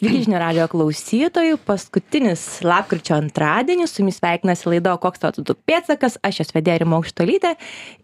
Sveiki, 0.00 0.22
žinių 0.24 0.38
radio 0.40 0.64
klausytojų. 0.72 1.58
Paskutinis 1.68 2.40
lapkričio 2.64 3.18
antradienis, 3.18 3.92
su 3.92 4.00
jumis 4.00 4.16
sveikinasi 4.16 4.70
laida 4.70 4.94
Koks 4.96 5.20
tavo 5.20 5.44
tu 5.44 5.52
pėtsakas, 5.68 6.14
aš 6.24 6.38
esu 6.46 6.54
vedėja 6.56 6.78
Rima 6.80 6.96
Aukštolytė. 6.96 7.50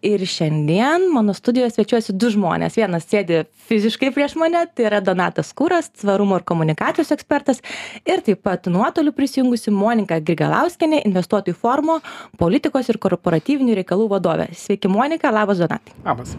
Ir 0.04 0.20
šiandien 0.28 1.06
mano 1.14 1.32
studijoje 1.32 1.70
svečiuosi 1.72 2.12
du 2.12 2.28
žmonės. 2.34 2.76
Vienas 2.76 3.08
sėdi 3.08 3.46
fiziškai 3.70 4.10
prieš 4.12 4.34
mane, 4.36 4.66
tai 4.76 4.90
yra 4.90 5.00
Donatas 5.00 5.54
Kūras, 5.56 5.88
tvarumo 6.02 6.36
ir 6.36 6.44
komunikacijos 6.44 7.14
ekspertas. 7.16 7.62
Ir 8.04 8.20
taip 8.26 8.44
pat 8.44 8.68
nuotoliu 8.68 9.14
prisijungusi 9.16 9.72
Monika 9.72 10.20
Grigalauskenė, 10.20 11.00
investuotojų 11.08 11.56
formo, 11.56 12.02
politikos 12.36 12.92
ir 12.92 13.00
korporatyvinių 13.00 13.80
reikalų 13.80 14.10
vadovė. 14.12 14.50
Sveiki, 14.52 14.92
Monika, 14.92 15.32
labas 15.32 15.64
Donatai. 15.64 15.96
Labas. 16.04 16.36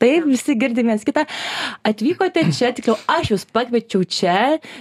Taip, 0.00 0.24
visi 0.24 0.56
girdime 0.56 0.96
kitą. 1.04 1.26
Atvykote 1.84 2.46
čia, 2.56 2.72
tikriau, 2.76 2.96
aš 3.12 3.34
jūs 3.34 3.46
pakviečiau 3.52 4.06
čia, 4.08 4.36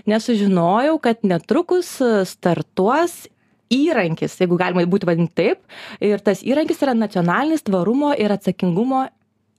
nes 0.08 0.28
sužinojau, 0.28 0.96
kad 1.04 1.26
netrukus 1.28 1.98
startuos 2.30 3.26
įrankis, 3.74 4.38
jeigu 4.40 4.58
galima 4.60 4.86
būti 4.88 5.10
vadinti 5.10 5.36
taip. 5.36 5.62
Ir 6.00 6.24
tas 6.24 6.46
įrankis 6.46 6.80
yra 6.86 6.96
nacionalinis 6.96 7.66
tvarumo 7.68 8.14
ir 8.16 8.32
atsakingumo 8.36 9.08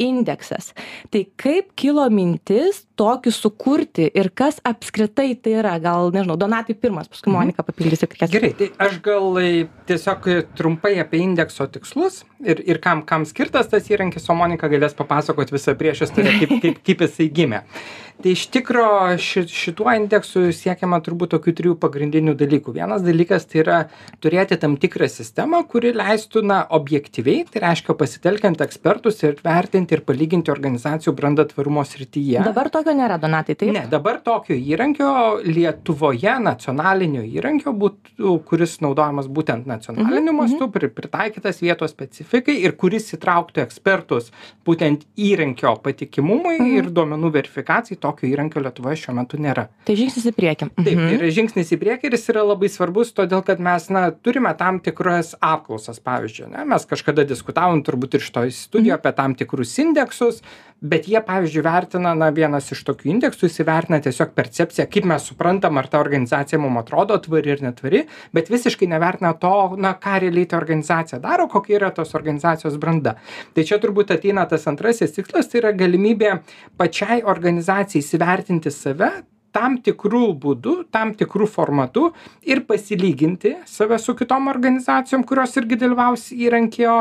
indeksas. 0.02 0.72
Tai 1.12 1.22
kaip 1.40 1.72
kilo 1.78 2.04
mintis 2.12 2.82
tokį 3.00 3.32
sukurti 3.32 4.08
ir 4.16 4.28
kas 4.36 4.58
apskritai 4.66 5.30
tai 5.40 5.56
yra? 5.62 5.76
Gal, 5.82 6.10
nežinau, 6.14 6.36
Donatai 6.40 6.76
pirmas, 6.76 7.08
paskui 7.12 7.32
Monika 7.32 7.64
papildys 7.66 8.04
ir 8.04 8.12
kas. 8.12 8.32
Gerai, 8.32 8.52
tai 8.58 8.70
aš 8.82 9.00
gal 9.04 9.40
e, 9.40 9.66
tiesiog 9.88 10.28
trumpai 10.58 10.96
apie 11.02 11.22
indekso 11.24 11.68
tikslus 11.72 12.24
ir, 12.44 12.62
ir 12.66 12.80
kam, 12.82 13.02
kam 13.06 13.26
skirtas 13.28 13.70
tas 13.72 13.86
įrankis, 13.92 14.26
o 14.30 14.36
Monika 14.38 14.70
galės 14.72 14.96
papasakoti 14.96 15.56
visą 15.56 15.76
priešistorę, 15.78 16.34
kaip, 16.40 16.56
kaip, 16.64 16.82
kaip 16.86 17.06
jisai 17.06 17.30
gimė. 17.32 17.62
Tai 18.16 18.32
iš 18.32 18.46
tikro 18.48 18.86
ši 19.20 19.42
šituo 19.52 19.90
indeksu 19.92 20.46
siekiama 20.56 21.02
turbūt 21.04 21.34
tokių 21.34 21.52
trijų 21.58 21.74
pagrindinių 21.82 22.32
dalykų. 22.40 22.72
Vienas 22.78 23.02
dalykas 23.04 23.44
tai 23.50 23.60
yra 23.60 23.80
turėti 24.24 24.56
tam 24.60 24.78
tikrą 24.80 25.08
sistemą 25.12 25.60
kuri 25.68 25.92
leistų 25.96 26.40
na 26.48 26.62
objektyviai 26.78 27.44
tai 27.52 27.60
reiškia 27.66 27.96
pasitelkiant 28.00 28.64
ekspertus 28.64 29.20
ir 29.26 29.36
vertinti 29.44 29.98
ir 29.98 30.04
palyginti 30.08 30.52
organizacijų 30.54 31.12
brandą 31.18 31.44
tvarumo 31.50 31.84
srityje. 31.84 32.40
Dabar 32.48 32.72
tokio 32.72 32.96
nėra 32.96 33.20
donatai 33.20 33.58
taip? 33.60 33.74
Ne 33.76 33.84
dabar 33.92 34.22
tokio 34.24 34.56
įrankio 34.56 35.10
lietuvoje 35.44 36.38
nacionalinio 36.46 37.26
įrankio 37.28 37.76
būtų 37.76 38.38
kuris 38.48 38.78
naudojamas 38.80 39.28
būtent 39.28 39.68
nacionaliniu 39.68 40.32
Mhm, 40.32 40.40
mastu 40.40 40.70
pri 40.72 40.88
pritaikytas 40.88 41.60
vietos 41.60 41.92
specifikai 41.92 42.25
ir 42.34 42.72
kuris 42.76 43.12
įtrauktų 43.14 43.62
ekspertus 43.62 44.30
būtent 44.66 45.04
įrankio 45.16 45.76
patikimumui 45.82 46.58
Mhm. 46.58 46.76
ir 46.76 46.84
duomenų 46.90 47.30
verifikacijai. 47.32 47.98
Tokio 48.00 48.26
įrankio 48.28 48.60
lietuvoje 48.62 48.96
šiuo 48.96 49.14
metu 49.14 49.36
nėra. 49.38 49.68
Tai 49.84 49.94
žingsnis 49.94 50.26
į 50.26 50.32
priekį. 50.34 50.70
Taip 50.76 50.84
tai 50.84 50.94
Mhm. 50.96 51.14
yra 51.18 51.30
žingsnis 51.30 51.70
į 51.72 51.78
priekį 51.78 52.04
ir 52.04 52.10
jis 52.12 52.28
yra 52.30 52.42
labai 52.46 52.68
svarbus 52.68 53.12
todėl 53.12 53.44
kad 53.44 53.58
mes 53.60 53.88
na 53.90 54.10
turime 54.10 54.56
tam 54.56 54.80
tikras 54.80 55.34
apklausas 55.40 56.00
pavyzdžiui 56.00 56.46
ane 56.54 56.64
mes 56.66 56.84
kažkada 56.86 57.24
diskutavom 57.26 57.82
turbūt 57.82 58.14
ir 58.14 58.20
šitoj 58.20 58.50
studijoj 58.52 58.94
apie 58.98 59.12
tam 59.16 59.34
tikrus 59.34 59.78
indeksus 59.78 60.42
bet 60.82 61.06
jie 61.08 61.20
pavyzdžiui 61.20 61.62
vertina 61.62 62.14
na 62.14 62.30
vienas 62.30 62.70
iš 62.72 62.84
tokių 62.84 63.08
indeksų 63.14 63.48
jis 63.48 63.60
įvertina 63.64 64.00
tiesiog 64.02 64.34
percepciją 64.34 64.86
kaip 64.90 65.04
mes 65.04 65.22
suprantam 65.22 65.78
ar 65.78 65.86
ta 65.88 65.98
organizacija 66.00 66.58
mum 66.58 66.76
atrodo 66.76 67.16
tvari 67.18 67.52
ar 67.52 67.58
netvari 67.60 68.06
bet 68.32 68.48
visiškai 68.48 68.86
nevertina 68.88 69.32
to 69.38 69.76
na 69.76 69.94
ką 69.94 70.20
realiai 70.20 70.46
ta 70.46 70.56
organizacija 70.56 71.18
daro 71.18 71.48
kokia 71.48 71.76
yra 71.78 71.90
tos 71.94 72.14
organizacijos 72.16 72.80
branda. 72.82 73.16
Tai 73.54 73.64
čia 73.68 73.80
turbūt 73.82 74.12
ateina 74.16 74.46
tas 74.50 74.66
antrasis 74.70 75.14
tikslas 75.16 75.50
tai 75.52 75.62
yra 75.62 75.72
galimybė 75.76 76.36
pačiai 76.80 77.22
organizacijai 77.24 78.04
įsivertinti 78.04 78.72
save 78.74 79.12
tam 79.56 79.78
tikru 79.80 80.34
būdu 80.36 80.82
tam 80.92 81.14
tikru 81.16 81.46
formatu 81.48 82.10
ir 82.44 82.64
pasilyginti 82.68 83.56
save 83.68 83.98
su 84.02 84.16
kitom 84.18 84.50
organizacijom 84.52 85.24
kurios 85.24 85.56
irgi 85.60 85.80
dalyvaus 85.80 86.28
įrankio 86.34 86.98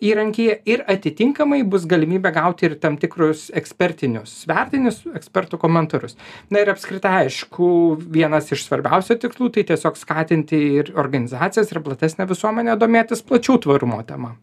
įrankyje 0.00 0.56
ir 0.72 0.82
atitinkamai 0.88 1.60
bus 1.68 1.84
galimybė 1.88 2.32
gauti 2.32 2.68
ir 2.70 2.76
tam 2.82 2.96
tikrus 3.00 3.48
ekspertinius 3.60 4.32
vertinimus 4.48 5.02
ekspertų 5.20 5.60
komentarus. 5.60 6.16
Na 6.50 6.64
ir 6.64 6.72
apskritai 6.72 7.26
aišku 7.26 7.70
vienas 8.00 8.48
iš 8.54 8.64
svarbiausių 8.68 9.20
tikslų 9.20 9.52
tai 9.56 9.66
tiesiog 9.72 10.00
skatinti 10.00 10.60
ir 10.80 10.94
organizacijas 10.96 11.72
ir 11.72 11.84
platesnę 11.84 12.28
visuomenę 12.30 12.78
domėtis 12.80 13.24
plačiau 13.26 13.60
tvarumo 13.60 14.00
tema 14.08 14.38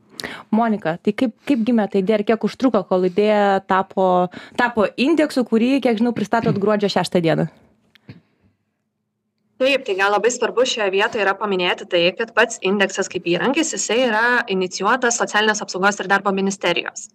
monika 0.52 0.98
tai 1.04 1.14
kaip 1.14 1.36
kaip 1.50 1.64
gimė 1.68 1.86
ta 1.92 2.02
idėja 2.02 2.22
ir 2.22 2.26
kiek 2.32 2.48
užtruko 2.50 2.84
kol 2.90 3.08
idėja 3.10 3.62
tapo 3.70 4.08
tapo 4.62 4.88
indeksu 5.08 5.46
kurį 5.52 5.78
kiek 5.86 6.02
žinau 6.02 6.16
pristatot 6.18 6.60
gruodžio 6.62 6.92
šeštą 6.98 7.24
dieną 7.28 7.48
taip 9.58 9.86
tai 9.86 9.96
gal 9.98 10.12
labai 10.14 10.30
svarbu 10.32 10.66
šioje 10.70 10.92
vietoje 10.94 11.24
yra 11.24 11.34
paminėti 11.38 11.88
tai 11.90 12.02
kad 12.18 12.30
pats 12.38 12.60
indeksas 12.66 13.10
kaip 13.10 13.26
įrankis 13.30 13.74
jisai 13.74 13.98
yra 14.06 14.24
inicijuotas 14.54 15.18
socialinės 15.18 15.64
apsaugos 15.66 15.98
ir 16.02 16.10
darbo 16.12 16.32
ministerijos. 16.36 17.08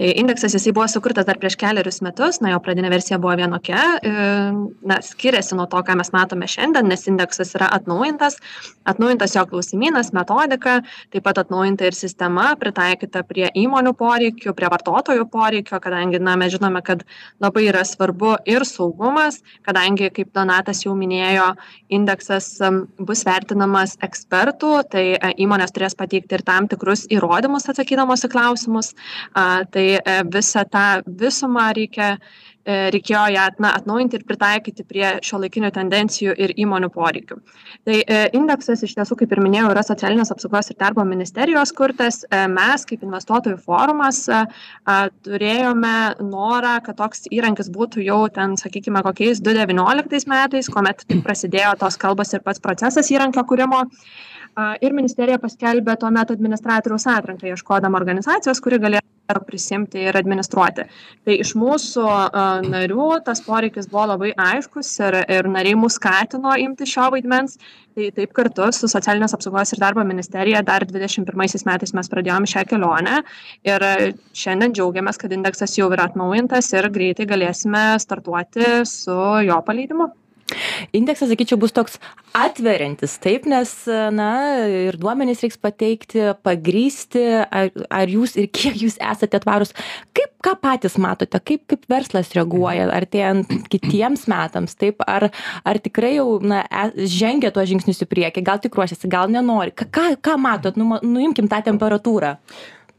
Tai 0.00 0.08
indeksas 0.22 0.56
jisai 0.56 0.72
buvo 0.76 0.86
sukurtas 0.88 1.28
dar 1.28 1.38
prieš 1.40 1.58
kelerius 1.60 2.00
metus 2.04 2.40
na 2.40 2.54
jo 2.54 2.60
pradinė 2.64 2.88
versija 2.92 3.18
buvo 3.20 3.34
vienokia 3.40 3.82
e, 4.00 4.12
na 4.92 5.00
skiriasi 5.04 5.58
nuo 5.58 5.66
to 5.70 5.82
ką 5.84 5.98
mes 6.00 6.12
matome 6.16 6.48
šiandien 6.48 6.88
nes 6.88 7.04
indeksas 7.10 7.52
yra 7.58 7.68
atnaujintas 7.76 8.38
atnaujintas 8.88 9.36
jo 9.36 9.44
klausimynas 9.52 10.14
metodika 10.16 10.78
taip 11.12 11.26
pat 11.28 11.42
atnaujinta 11.44 11.90
ir 11.90 11.98
sistema 11.98 12.54
pritaikyta 12.60 13.26
prie 13.28 13.50
įmonių 13.60 13.92
poreikių 14.00 14.56
prie 14.56 14.72
vartotojų 14.72 15.28
poreikio 15.28 15.82
kadangi 15.84 16.22
na 16.22 16.38
mes 16.40 16.56
žinome 16.56 16.80
kad 16.86 17.04
labai 17.44 17.68
yra 17.68 17.84
svarbu 17.84 18.38
ir 18.48 18.64
saugumas 18.64 19.42
kadangi 19.68 20.08
kaip 20.16 20.32
donatas 20.32 20.86
jau 20.86 20.96
minėjo 20.96 21.52
indeksas 21.92 22.46
bus 22.98 23.24
vertinamas 23.26 23.96
ekspertų 24.04 24.72
tai 24.92 25.04
įmonės 25.42 25.74
turės 25.74 25.96
pateikti 25.98 26.38
ir 26.38 26.44
tam 26.46 26.68
tikrus 26.70 27.06
įrodymus 27.12 27.68
atsakydamos 27.70 28.24
į 28.26 28.32
klausimus. 28.32 28.92
Tai 29.34 29.86
e, 29.98 30.16
visą 30.32 30.64
tą 30.70 30.86
visumą 31.06 31.70
reikia 31.76 32.12
e, 32.14 32.20
reikėjo 32.66 33.22
ją 33.34 33.46
na 33.62 33.72
atnaujinti 33.78 34.18
ir 34.18 34.24
pritaikyti 34.28 34.84
prie 34.88 35.06
šiuolaikinių 35.24 35.70
tendencijų 35.74 36.34
ir 36.44 36.52
įmonių 36.60 36.90
poreikių. 36.92 37.38
Tai 37.88 37.96
e, 38.00 38.20
indeksas 38.36 38.84
iš 38.84 38.94
tiesų 38.98 39.16
kaip 39.22 39.32
ir 39.32 39.42
minėjau 39.44 39.70
yra 39.72 39.84
socialinės 39.86 40.32
apsaugos 40.34 40.70
ir 40.72 40.78
darbo 40.80 41.04
ministerijos 41.08 41.72
kurtas. 41.76 42.22
Mes 42.30 42.84
kaip 42.88 43.04
investuotojų 43.06 43.58
forumas 43.64 44.24
turėjome 45.24 45.94
norą 46.24 46.76
kad 46.84 46.98
toks 47.00 47.26
įrankis 47.32 47.70
būtų 47.72 48.04
jau 48.04 48.22
ten 48.32 48.56
sakykime 48.60 49.02
kokiais 49.06 49.40
du 49.44 49.54
devynioliktais 49.56 50.28
metais 50.30 50.68
kuomet 50.72 51.06
prasidėjo 51.24 51.76
tos 51.80 51.98
kalbos 52.00 52.34
ir 52.34 52.44
pats 52.44 52.62
procesas 52.62 53.10
įrankio 53.12 53.44
kūrimo. 53.48 53.86
Ir 54.82 54.92
ministerija 54.92 55.38
paskelbė 55.40 55.94
tuomet 56.00 56.32
administratoriaus 56.34 57.06
atranką 57.08 57.48
ieškodama 57.52 58.00
organizacijos 58.00 58.60
kuri 58.60 58.80
galėtų 58.82 59.06
prisiimti 59.46 60.02
ir 60.08 60.16
administruoti. 60.18 60.86
Tai 61.26 61.36
iš 61.44 61.54
mūsų 61.58 62.06
narių 62.66 63.08
tas 63.26 63.42
poreikis 63.46 63.88
buvo 63.90 64.08
labai 64.14 64.32
aiškus 64.34 64.90
ir 65.06 65.20
ir 65.22 65.48
nariai 65.52 65.78
mus 65.78 65.98
skatino 66.00 66.56
imtis 66.58 66.90
šio 66.90 67.10
vaidmens. 67.14 67.58
Tai 67.94 68.06
taip 68.14 68.32
kartu 68.34 68.68
su 68.72 68.88
socialinės 68.90 69.34
apsaugos 69.34 69.74
ir 69.74 69.80
darbo 69.82 70.04
ministerija 70.06 70.62
dar 70.66 70.86
dvidešim 70.86 71.26
pirmaisiais 71.26 71.66
metais 71.66 71.92
mes 71.96 72.10
pradėjom 72.12 72.46
šią 72.52 72.62
kelionę 72.70 73.18
ir 73.66 73.86
šiandien 74.42 74.76
džiaugiamės 74.78 75.18
kad 75.20 75.34
indeksas 75.34 75.74
jau 75.78 75.90
yra 75.90 76.06
atnaujintas 76.10 76.70
ir 76.76 76.88
greitai 76.94 77.26
galėsime 77.30 77.84
startuoti 78.02 78.84
su 78.88 79.18
jo 79.46 79.58
paleidimu 79.66 80.12
indeksas 80.96 81.30
sakyčiau 81.32 81.58
bus 81.60 81.74
toks 81.76 81.98
atveriantis 82.36 83.16
taip 83.22 83.46
nes 83.50 83.72
na 84.14 84.30
ir 84.66 84.98
duomenis 85.00 85.42
reiks 85.44 85.58
pateikti 85.60 86.30
pagrįsti 86.46 87.24
ar 87.46 87.70
ar 87.90 88.12
jūs 88.12 88.36
ir 88.40 88.50
kiek 88.52 88.78
jūs 88.80 88.98
esate 89.00 89.40
tvarūs. 89.42 89.74
Kaip 90.16 90.34
ką 90.44 90.56
patys 90.62 90.96
matote 91.00 91.40
kaip 91.42 91.66
kaip 91.70 91.86
verslas 91.90 92.32
reaguoja 92.36 92.88
artėjant 92.94 93.50
kitiems 93.72 94.26
metams 94.30 94.76
taip 94.80 95.04
ar 95.06 95.30
ar 95.64 95.82
tikrai 95.82 96.16
jau 96.16 96.38
na 96.42 96.64
e 96.64 97.06
žengia 97.10 97.52
tuos 97.54 97.70
žingsnius 97.70 98.04
į 98.04 98.10
priekį 98.10 98.44
gal 98.46 98.62
tik 98.62 98.76
ruošiasi 98.78 99.10
gal 99.10 99.32
nenori. 99.32 99.74
Ką 99.74 100.14
ką 100.20 100.36
matot? 100.40 100.78
Nu 100.80 101.00
nuimkim 101.02 101.50
tą 101.50 101.62
temperatūrą 101.66 102.36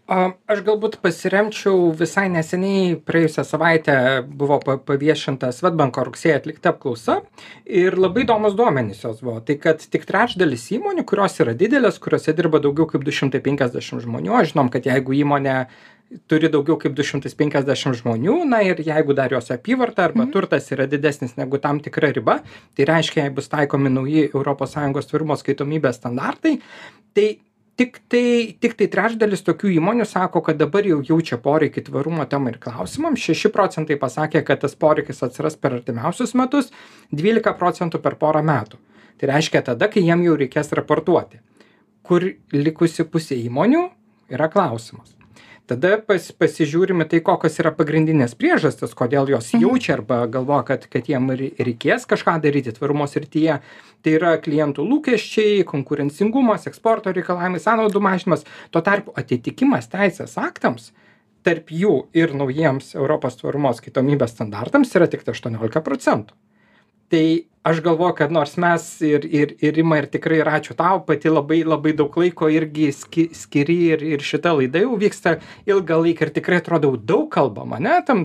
aš 0.10 0.62
galbūt 0.66 0.98
pasiremčiau 1.04 1.92
visai 1.98 2.28
neseniai 2.34 2.96
praėjusią 3.06 3.46
savaitę 3.48 3.96
buvo 4.26 4.58
pa 4.64 4.76
paviešinta 4.82 5.52
swedbanko 5.56 6.04
rugsėjį 6.08 6.36
atlikta 6.40 6.74
apklausa 6.74 7.20
ir 7.66 7.98
labai 8.00 8.26
įdomūs 8.26 8.58
duomenys 8.58 9.04
jos 9.06 9.22
buvo. 9.24 9.40
Tai 9.46 9.56
kad 9.62 9.84
tik 9.94 10.08
trečdalis 10.10 10.68
įmonių 10.76 11.06
kurios 11.08 11.40
yra 11.44 11.56
didelės 11.58 12.02
kuriose 12.04 12.36
dirba 12.38 12.60
daugiau 12.64 12.90
kaip 12.90 13.06
du 13.08 13.16
šimtai 13.16 13.44
penkiasdešim 13.46 14.04
žmonių 14.04 14.36
o 14.36 14.44
žinom 14.52 14.72
kad 14.74 14.90
jeigu 14.90 15.16
įmonė 15.22 15.58
turi 16.28 16.50
daugiau 16.52 16.76
kaip 16.80 16.96
du 16.98 17.06
šimtus 17.08 17.38
penkiasdešim 17.40 17.96
žmonių 18.02 18.42
na 18.50 18.60
ir 18.68 18.82
jeigu 18.84 19.16
dar 19.16 19.32
jos 19.32 19.52
apyvarta 19.54 20.10
arba 20.10 20.26
turtas 20.34 20.68
yra 20.76 20.90
didesnis 20.92 21.38
negu 21.40 21.62
tam 21.64 21.80
tikra 21.80 22.12
riba 22.12 22.42
tai 22.76 22.90
reiškia 22.90 23.28
jei 23.28 23.36
bus 23.38 23.48
taikomi 23.52 23.94
nauji 23.94 24.26
europos 24.34 24.76
sąjungos 24.76 25.08
tvarumo 25.08 25.38
atskaitomybės 25.38 26.02
standartai. 26.02 26.58
Tai 27.16 27.28
tiktai 27.82 28.58
tiktai 28.62 28.88
trečdalis 28.94 29.42
tokių 29.48 29.72
įmonių 29.80 30.06
sako 30.06 30.44
kad 30.46 30.60
dabar 30.62 30.86
jau 30.86 31.00
jaučia 31.08 31.40
poreikį 31.42 31.86
tvarumo 31.88 32.26
temai 32.30 32.54
ir 32.54 32.60
klausimam. 32.62 33.18
Šeši 33.18 33.50
procentai 33.54 33.98
pasakė 34.02 34.44
kad 34.46 34.62
tas 34.62 34.78
poreikis 34.78 35.24
atsiras 35.26 35.58
per 35.58 35.80
artimiausius 35.80 36.36
metus 36.38 36.70
dvylika 37.12 37.56
procentų 37.58 38.02
per 38.04 38.20
porą 38.22 38.44
metų. 38.46 38.78
Tai 39.18 39.32
reiškia 39.34 39.64
tada 39.72 39.90
kai 39.92 40.06
jiem 40.06 40.26
jau 40.26 40.38
reikės 40.38 40.72
raportuoti. 40.78 41.42
Kur 42.06 42.26
likusi 42.54 43.06
pusė 43.10 43.38
įmonių 43.48 43.88
yra 44.34 44.50
klausimas 44.54 45.21
tada 45.70 45.98
pas 46.06 46.32
pasižiūrim 46.32 47.04
į 47.04 47.08
tai 47.12 47.20
kokios 47.26 47.60
yra 47.62 47.72
pagrindinės 47.76 48.36
priežastys 48.40 48.96
kodėl 48.98 49.30
jos 49.30 49.54
Mhm. 49.54 49.62
jaučia 49.62 49.94
arba 49.94 50.28
galvoja 50.28 50.66
kad 50.66 50.88
kad 50.90 51.08
jiem 51.08 51.30
rei 51.32 51.52
reikės 51.60 52.08
kažką 52.08 52.42
daryti 52.42 52.72
tvarumo 52.72 53.08
srityje. 53.08 53.60
Tai 54.02 54.12
yra 54.12 54.38
klientų 54.42 54.82
lūkesčiai 54.82 55.64
konkurencingumas 55.64 56.66
eksporto 56.68 57.14
reikalavimai 57.14 57.60
sąnaudų 57.62 58.02
mažinimas. 58.02 58.46
Tuo 58.72 58.82
tarpu 58.82 59.14
atitikimas 59.16 59.88
teisės 59.88 60.38
aktams 60.38 60.92
tarp 61.44 61.70
jų 61.70 62.08
ir 62.14 62.34
naujiems 62.34 62.96
europos 62.96 63.36
tvarumo 63.38 63.70
atskaitomybės 63.70 64.34
standartams 64.36 64.96
yra 64.96 65.08
tiktai 65.08 65.34
aštuoniolika 65.34 65.82
procentų. 65.82 66.34
Tai 67.10 67.46
aš 67.64 67.82
galvoju 67.82 68.14
kad 68.18 68.32
nors 68.32 68.58
mes 68.58 69.02
ir 69.02 69.26
ir 69.26 69.56
ir 69.60 69.74
rima 69.76 69.98
ir 69.98 70.08
tikrai 70.10 70.40
ir 70.42 70.50
ačiū 70.50 70.74
tau 70.78 71.04
pati 71.06 71.30
labai 71.30 71.62
labai 71.64 71.94
daug 71.94 72.18
laiko 72.18 72.50
irgi 72.50 72.92
ski 72.92 73.28
skiri 73.38 73.78
ir 73.96 74.04
ir 74.04 74.24
šita 74.26 74.54
laida 74.58 74.82
jau 74.82 74.98
vyksta 75.04 75.36
ilgą 75.70 76.00
laiką 76.06 76.26
ir 76.26 76.34
tikrai 76.38 76.62
atrodo 76.62 76.90
jau 76.92 77.02
daug 77.12 77.28
kalbam 77.36 77.76
ane 77.78 78.00
tam 78.08 78.24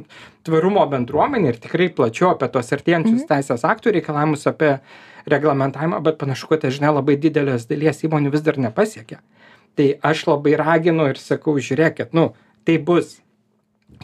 tvarumo 0.49 0.87
bendruomenėj 0.95 1.53
ir 1.53 1.61
tikrai 1.67 1.91
plačiau 1.99 2.31
apie 2.33 2.49
tuos 2.55 2.73
artėjančius 2.79 3.29
teisės 3.29 3.67
aktų 3.73 3.93
reikalavimus 3.99 4.49
apie 4.53 4.79
reglamentavimą 5.27 6.01
bet 6.09 6.19
panašu 6.23 6.49
kad 6.55 6.65
ta 6.65 6.73
žinia 6.73 6.95
labai 6.97 7.19
didelės 7.21 7.69
dalies 7.69 8.05
įmonių 8.09 8.33
vis 8.33 8.47
dar 8.47 8.57
nepasiekia. 8.57 9.21
Tai 9.77 9.93
aš 10.01 10.27
labai 10.31 10.57
raginu 10.57 11.11
ir 11.13 11.21
sakau 11.21 11.59
žiūrėkit 11.61 12.17
nu 12.17 12.31
tai 12.65 12.79
bus 12.79 13.19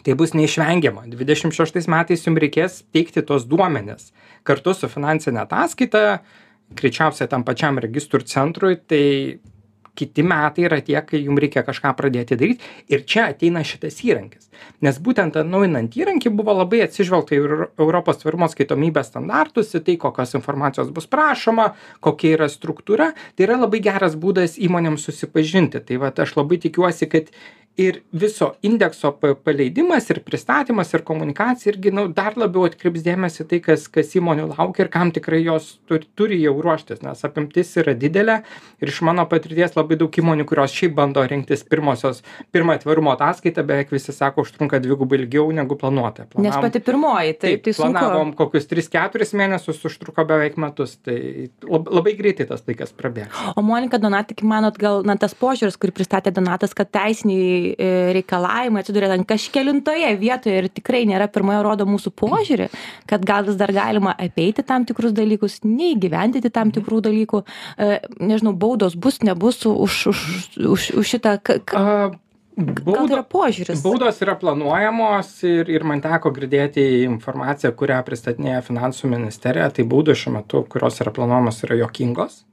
tai 0.03 0.13
bus 0.17 0.33
neišvengiama. 0.33 1.05
Dvidešim 1.11 1.51
šeštais 1.53 1.87
metais 1.91 2.23
jum 2.25 2.37
reikės 2.39 2.81
teikti 2.95 3.21
tuos 3.25 3.45
duomenis 3.47 4.11
kartu 4.43 4.75
su 4.77 4.89
finansine 4.91 5.41
ataskaita 5.43 6.03
greičiausiai 6.77 7.29
tam 7.29 7.43
pačiam 7.47 7.79
registrų 7.81 8.23
centrui 8.29 8.77
tai 8.87 9.03
kiti 9.95 10.23
metai 10.25 10.65
yra 10.65 10.79
tie 10.81 10.97
kai 11.05 11.21
jum 11.21 11.37
reikia 11.37 11.61
kažką 11.65 11.93
pradėti 11.97 12.37
daryt 12.37 12.63
ir 12.89 13.03
čia 13.09 13.27
ateina 13.29 13.61
šitas 13.65 13.99
įrankis. 14.05 14.49
Nes 14.85 14.97
būtent 15.03 15.37
atnaujinant 15.37 15.93
įrankį 15.97 16.31
buvo 16.33 16.55
labai 16.57 16.81
atsižvelgta 16.87 17.37
į 17.37 17.41
europos 17.77 18.21
tvarumo 18.21 18.47
atskaitomybės 18.49 19.11
standartus 19.11 19.73
į 19.77 19.83
tai 19.87 19.97
kokios 20.01 20.33
informacijos 20.39 20.89
bus 20.95 21.09
prašoma 21.09 21.71
kokia 22.03 22.33
yra 22.39 22.49
struktūra. 22.49 23.11
Tai 23.37 23.47
yra 23.47 23.59
labai 23.61 23.83
geras 23.85 24.17
būdas 24.17 24.57
įmonėms 24.57 25.05
susipažinti. 25.05 25.83
Tai 25.85 26.01
vat 26.01 26.23
aš 26.25 26.37
labai 26.39 26.57
tikiuosi 26.65 27.09
kad 27.11 27.29
ir 27.77 28.01
viso 28.11 28.53
indekso 28.61 29.11
pa 29.17 29.33
paleidimas 29.33 30.09
ir 30.13 30.19
pristatymas 30.21 30.93
ir 30.93 31.01
komunikacija 31.01 31.71
irgi 31.73 31.91
nu 31.91 32.05
dar 32.07 32.37
labiau 32.37 32.67
atkreips 32.67 33.01
dėmesį 33.05 33.47
tai 33.49 33.59
kas 33.65 33.87
kas 33.89 34.13
įmonių 34.19 34.45
laukia 34.51 34.85
ir 34.85 34.91
kam 34.93 35.09
tikrai 35.15 35.39
jos 35.41 35.79
tur 35.89 36.05
turi 36.15 36.37
jau 36.41 36.53
ruoštis 36.61 37.01
nes 37.01 37.25
apimtis 37.25 37.71
yra 37.81 37.95
didelė 37.97 38.35
ir 38.77 38.91
iš 38.93 38.99
mano 39.07 39.25
patirties 39.29 39.73
labai 39.79 39.97
daug 39.97 40.19
įmonių 40.21 40.45
kurios 40.49 40.75
šiaip 40.75 40.93
bando 40.99 41.23
rinktis 41.25 41.65
pirmosios 41.65 42.21
pirmą 42.53 42.77
tvarumo 42.83 43.15
ataskaitą 43.15 43.65
beveik 43.65 43.95
visi 43.95 44.13
sako 44.13 44.45
užtrunka 44.45 44.77
dvigubai 44.83 45.23
ilgiau 45.23 45.49
negu 45.55 45.77
planuota. 45.79 46.27
Nes 46.37 46.55
pati 46.61 46.81
pirmoji, 46.83 47.33
taip, 47.41 47.65
tai 47.65 47.73
planavom 47.79 48.35
kokius 48.37 48.69
tris 48.69 48.91
keturis 48.93 49.33
mėnesius 49.33 49.81
užtruko 49.89 50.27
beveik 50.29 50.59
metus 50.61 50.99
tai 51.01 51.49
lab 51.65 51.89
labai 51.89 52.13
greitai 52.21 52.45
tas 52.53 52.61
laikas 52.69 52.93
prabėga 52.93 53.53
O 53.57 53.61
Monika 53.65 53.97
Donatai, 53.97 54.35
kaip 54.37 54.47
manot, 54.47 54.77
gal 54.81 55.01
na, 55.07 55.15
tas 55.19 55.33
požiūris, 55.37 55.77
kurį 55.81 55.93
pristatė 55.97 56.33
Donatas, 56.35 56.73
kad 56.77 56.89
teisiniai 56.93 57.62
reikalavimai 58.17 58.83
atsiduria 58.83 59.11
ten 59.13 59.25
kažkelintoje 59.27 60.11
vietoje 60.21 60.63
ir 60.63 60.69
tikrai 60.73 61.03
nėra 61.09 61.29
pirmoje, 61.31 61.61
rodo 61.65 61.87
mūsų 61.89 62.13
požiūrį, 62.19 62.69
kad 63.09 63.25
gal 63.27 63.47
vis 63.47 63.59
dar 63.59 63.73
galima 63.75 64.15
apeiti 64.17 64.65
tam 64.67 64.87
tikrus 64.89 65.15
dalykus, 65.15 65.61
neįgyvendyti 65.67 66.51
tam 66.53 66.73
tikrų 66.75 67.03
dalykų, 67.09 67.43
e, 67.77 68.01
nežinau, 68.23 68.55
baudos 68.57 68.97
bus, 68.99 69.21
nebus 69.25 69.63
už, 69.69 70.01
už, 70.13 70.27
už, 70.75 70.91
už 71.01 71.15
šitą. 71.15 71.39
Gal 72.53 72.85
tai 72.85 72.85
baudo 72.85 73.15
yra 73.15 73.23
požiūris? 73.25 73.81
baudos 73.81 74.19
yra 74.21 74.35
planuojamos 74.37 75.29
ir 75.49 75.69
ir 75.73 75.85
man 75.89 76.03
teko 76.03 76.29
girdėti 76.35 76.83
informaciją 77.07 77.71
kurią 77.79 77.97
pristatinėja 78.05 78.61
finansų 78.67 79.09
ministerija 79.09 79.71
tai 79.73 79.87
baudos 79.89 80.21
šiuo 80.21 80.35
metu 80.37 80.61
kurios 80.69 81.01
yra 81.01 81.13
planuojamos 81.15 81.63
yra 81.65 81.79
juokingos 81.81 82.43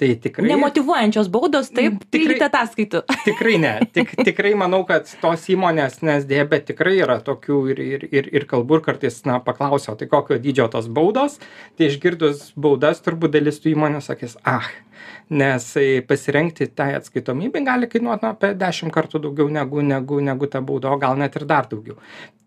tai 0.00 0.14
tikrai 0.16 0.48
Nemotivuojančios 0.48 1.28
baudos, 1.32 1.68
taip, 1.76 1.98
Mm, 2.00 2.10
pildyti 2.14 2.46
ataskaitų. 2.46 3.02
tikrai 3.28 3.56
ne. 3.60 3.72
Tik 3.94 4.14
tikrai 4.24 4.54
manau 4.58 4.82
kad 4.88 5.08
tos 5.20 5.46
įmonės 5.52 6.00
nesdėja 6.06 6.46
bet 6.48 6.68
tikrai 6.72 6.96
yra 7.04 7.18
tokių 7.26 7.58
ir 7.74 7.82
ir 7.84 8.06
ir 8.10 8.30
ir 8.40 8.46
kalbų 8.50 8.80
ir 8.80 8.84
kartais 8.88 9.20
na 9.28 9.38
paklausia 9.44 9.92
o 9.92 9.98
tai 10.00 10.08
kokio 10.10 10.38
dydžio 10.40 10.70
tos 10.72 10.88
baudos? 10.88 11.38
Tai 11.76 11.90
išgirdus 11.90 12.52
baudas 12.56 13.02
turbūt 13.04 13.36
dalis 13.36 13.60
tų 13.60 13.74
įmonių 13.76 14.00
sakys 14.04 14.38
ach 14.44 14.70
nes 15.30 15.66
e, 15.76 16.02
pasirengti 16.06 16.66
tai 16.76 16.94
atskaitomybei 16.98 17.64
gali 17.64 17.88
kainuot 17.90 18.24
na 18.24 18.32
apie 18.34 18.52
dešim 18.58 18.90
kartų 18.94 19.20
daugiau 19.26 19.48
negu 19.52 19.84
negu 19.86 20.20
negu 20.20 20.48
ta 20.50 20.60
bauda 20.60 20.90
o 20.90 20.98
gal 21.00 21.16
net 21.20 21.36
ir 21.38 21.46
dar 21.48 21.68
daugiau. 21.70 21.96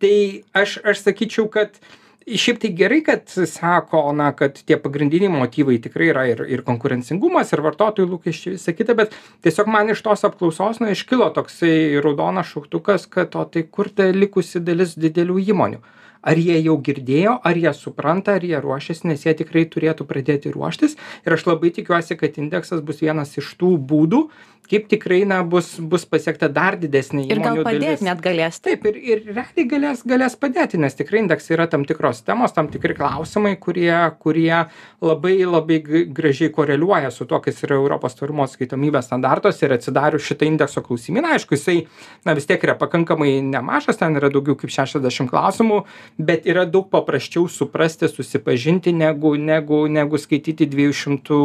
Tai 0.03 0.15
aš 0.63 0.79
aš 0.83 1.05
sakyčiau 1.05 1.47
kad 1.53 1.79
šiaip 2.27 2.59
tai 2.61 2.69
gerai 2.75 3.01
kad 3.03 3.29
sako 3.29 4.11
na 4.15 4.31
kad 4.35 4.59
tie 4.63 4.77
pagrindiniai 4.79 5.31
motyvai 5.31 5.79
tikrai 5.83 6.09
yra 6.11 6.25
ir 6.31 6.43
ir 6.47 6.63
konkurencingumas 6.65 7.51
ir 7.53 7.63
vartotojų 7.65 8.09
lūkesčiai 8.13 8.55
visa 8.55 8.73
kita 8.75 8.95
bet 8.95 9.15
tiesiog 9.43 9.67
man 9.71 9.91
iš 9.91 10.03
tos 10.05 10.23
apklausos 10.27 10.79
na 10.83 10.93
iškilo 10.93 11.29
toksai 11.35 11.99
raudonas 12.03 12.53
šauktukas 12.53 13.07
kad 13.11 13.35
o 13.35 13.43
tai 13.45 13.65
kur 13.67 13.89
ta 13.89 14.07
likusi 14.11 14.63
dalis 14.63 14.95
didelių 14.95 15.41
įmonių? 15.53 15.83
Ar 16.23 16.39
jie 16.39 16.55
jau 16.63 16.77
girdėjo 16.79 17.35
ar 17.43 17.57
jie 17.59 17.73
supranta 17.75 18.37
ar 18.37 18.43
jie 18.47 18.55
ruošiasi 18.63 19.09
nes 19.09 19.25
jie 19.25 19.33
tikrai 19.41 19.65
turėtų 19.67 20.07
pradėti 20.07 20.53
ruoštis. 20.55 20.95
Ir 21.27 21.35
aš 21.35 21.43
labai 21.49 21.73
tikiuosi 21.75 22.15
kad 22.15 22.39
indeksas 22.39 22.79
bus 22.79 23.03
vienas 23.03 23.35
iš 23.37 23.51
tų 23.59 23.75
būdų 23.91 24.29
kaip 24.69 24.87
tikrai 24.91 25.23
na 25.27 25.41
bus 25.43 25.75
bus 25.79 26.05
pasiekta 26.07 26.47
dar 26.49 26.77
didesnė 26.79 27.25
Ir 27.27 27.41
gal 27.43 27.59
įmonių 27.59 27.63
dalis 27.67 27.83
padėti 27.83 28.07
net 28.07 28.21
galės. 28.23 28.59
taip 28.63 28.85
ir 28.89 28.95
ir 28.97 29.21
realiai 29.27 29.65
galės 29.69 30.03
galės 30.07 30.35
padėti 30.39 30.79
nes 30.79 30.95
tikrai 30.95 31.19
indekse 31.23 31.53
yra 31.53 31.67
tam 31.69 31.83
tikros 31.85 32.21
temos 32.23 32.53
tam 32.55 32.69
tikri 32.71 32.95
klausimai 32.97 33.55
kurie 33.59 33.91
kurie 34.23 34.63
labai 35.03 35.35
labai 35.45 35.79
gražiai 36.07 36.49
koreliuoja 36.55 37.11
su 37.11 37.25
tuo 37.25 37.39
kas 37.43 37.59
yra 37.67 37.75
europos 37.75 38.15
tvarumo 38.15 38.45
atskaitomybės 38.47 39.09
standartuose 39.09 39.65
ir 39.67 39.75
atsidarius 39.75 40.23
šitą 40.29 40.47
indekso 40.47 40.81
klausimyną 40.85 41.35
aišku 41.35 41.57
jisai 41.57 41.77
na 42.25 42.33
vis 42.33 42.47
tiek 42.47 42.63
yra 42.63 42.77
pakankamai 42.79 43.41
nemažas 43.43 43.99
ten 43.99 44.15
yra 44.15 44.31
daugiau 44.31 44.55
kaip 44.55 44.71
šešiasdešim 44.71 45.27
klausimų 45.27 45.83
bet 46.17 46.47
yra 46.47 46.65
daug 46.65 46.87
paprasčiau 46.93 47.49
suprasti 47.51 48.07
susipažinti 48.07 48.95
negu 48.95 49.35
negu 49.35 49.83
negu 49.91 50.17
skaityti 50.17 50.69
dviejų 50.71 50.97
šimtų 51.03 51.41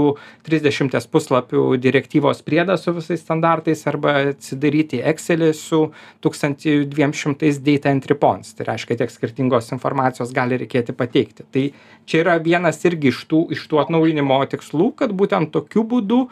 trisdešimties 0.47 1.11
puslapių 1.11 1.67
direktyvos 1.83 2.45
priedą 2.47 2.79
su 2.79 2.95
visais 2.95 3.08
standartais 3.17 3.87
arba 3.89 4.13
atsidaryti 4.35 5.01
ekselį 5.09 5.49
su 5.57 5.81
tūkstantį 6.25 6.75
dviem 6.93 7.15
šimtais 7.17 7.63
data 7.65 7.93
entry 7.95 8.19
points. 8.19 8.53
Tai 8.59 8.69
reiškia 8.69 8.99
tiek 9.01 9.15
skirtingos 9.15 9.73
informacijos 9.73 10.35
gali 10.37 10.61
reikėti 10.61 10.93
pateikti. 10.99 11.49
Tai 11.49 11.65
čia 12.05 12.23
yra 12.25 12.37
vienas 12.43 12.83
irgi 12.85 13.13
iš 13.15 13.25
tų 13.31 13.47
iš 13.57 13.65
tų 13.71 13.83
atnaujinimo 13.87 14.43
tikslų 14.53 14.93
kad 15.01 15.17
būtent 15.17 15.55
tokiu 15.55 15.87
būdu 15.89 16.27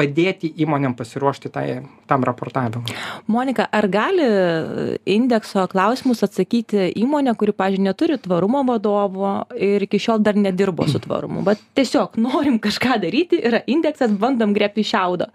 padėti 0.00 0.50
įmonėm 0.64 0.96
pasiruošti 0.98 1.52
tai 1.52 1.66
tam 2.10 2.24
raportavimui 2.26 2.96
Monika, 3.30 3.66
ar 3.70 3.86
gali 3.92 4.26
indekso 5.10 5.66
klausimus 5.70 6.24
atsakyti 6.26 6.90
įmonė, 7.00 7.36
kuri, 7.38 7.54
pažiūrėjau, 7.56 7.86
neturi 7.90 8.18
tvarumo 8.22 8.64
vadovo 8.66 9.32
ir 9.54 9.86
iki 9.86 10.00
šiol 10.02 10.22
dar 10.24 10.38
nedirbo 10.38 10.88
su 10.90 11.00
tvarumu, 11.02 11.44
bet 11.46 11.62
tiesiog 11.78 12.18
norim 12.20 12.60
kažką 12.62 13.00
daryti, 13.04 13.40
yra 13.50 13.62
indeksas, 13.70 14.14
bandom 14.20 14.54
grepti 14.56 14.86
šiaudo. 14.86 15.30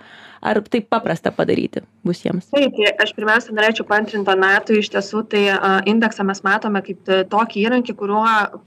Ar 0.45 0.59
taip 0.69 0.91
paprasta 0.93 1.31
padaryti 1.33 1.81
bus 2.05 2.19
jiems? 2.21 2.51
Taip, 2.53 2.75
tai 2.75 2.91
aš 3.01 3.15
pirmiausia 3.17 3.53
norėčiau 3.55 3.85
pantrinti 3.89 4.27
Donatui, 4.27 4.77
iš 4.83 4.91
tiesų 4.93 5.23
tai 5.31 5.41
indeksą 5.89 6.25
mes 6.27 6.43
matome 6.45 6.83
kaip 6.85 7.09
tokį 7.31 7.63
įrankį, 7.63 7.95
kuriuo 7.97 8.25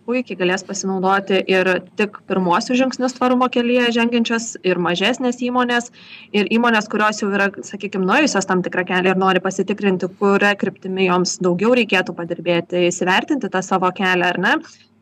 puikiai 0.09 0.41
galės 0.41 0.67
pasinaudoti 0.67 1.39
ir 1.47 1.71
tik 2.01 2.19
pirmosius 2.27 2.81
žingsnius 2.81 3.15
tvarumo 3.21 3.47
kelyje 3.55 3.93
žengiančios 3.95 4.57
ir 4.67 4.81
mažesnės 4.83 5.39
įmonės, 5.45 5.88
ir 6.37 6.51
įmonės, 6.55 6.89
kurios 6.93 7.23
jau 7.23 7.31
yra, 7.33 7.49
sakykime, 7.65 8.07
nuėjusios 8.09 8.49
tam 8.49 8.63
tikrą 8.67 8.87
kelią 8.89 9.15
ir 9.15 9.21
nori 9.21 9.43
pasitikrinti, 9.45 10.11
kuria 10.21 10.55
kryptimi 10.59 11.09
joms 11.09 11.39
daugiau 11.45 11.75
reikėtų 11.79 12.15
padirbėti, 12.19 12.87
įsivertinti 12.89 13.51
tą 13.53 13.65
savo 13.65 13.91
kelią 13.97 14.33
ar 14.35 14.41
ne, 14.45 14.55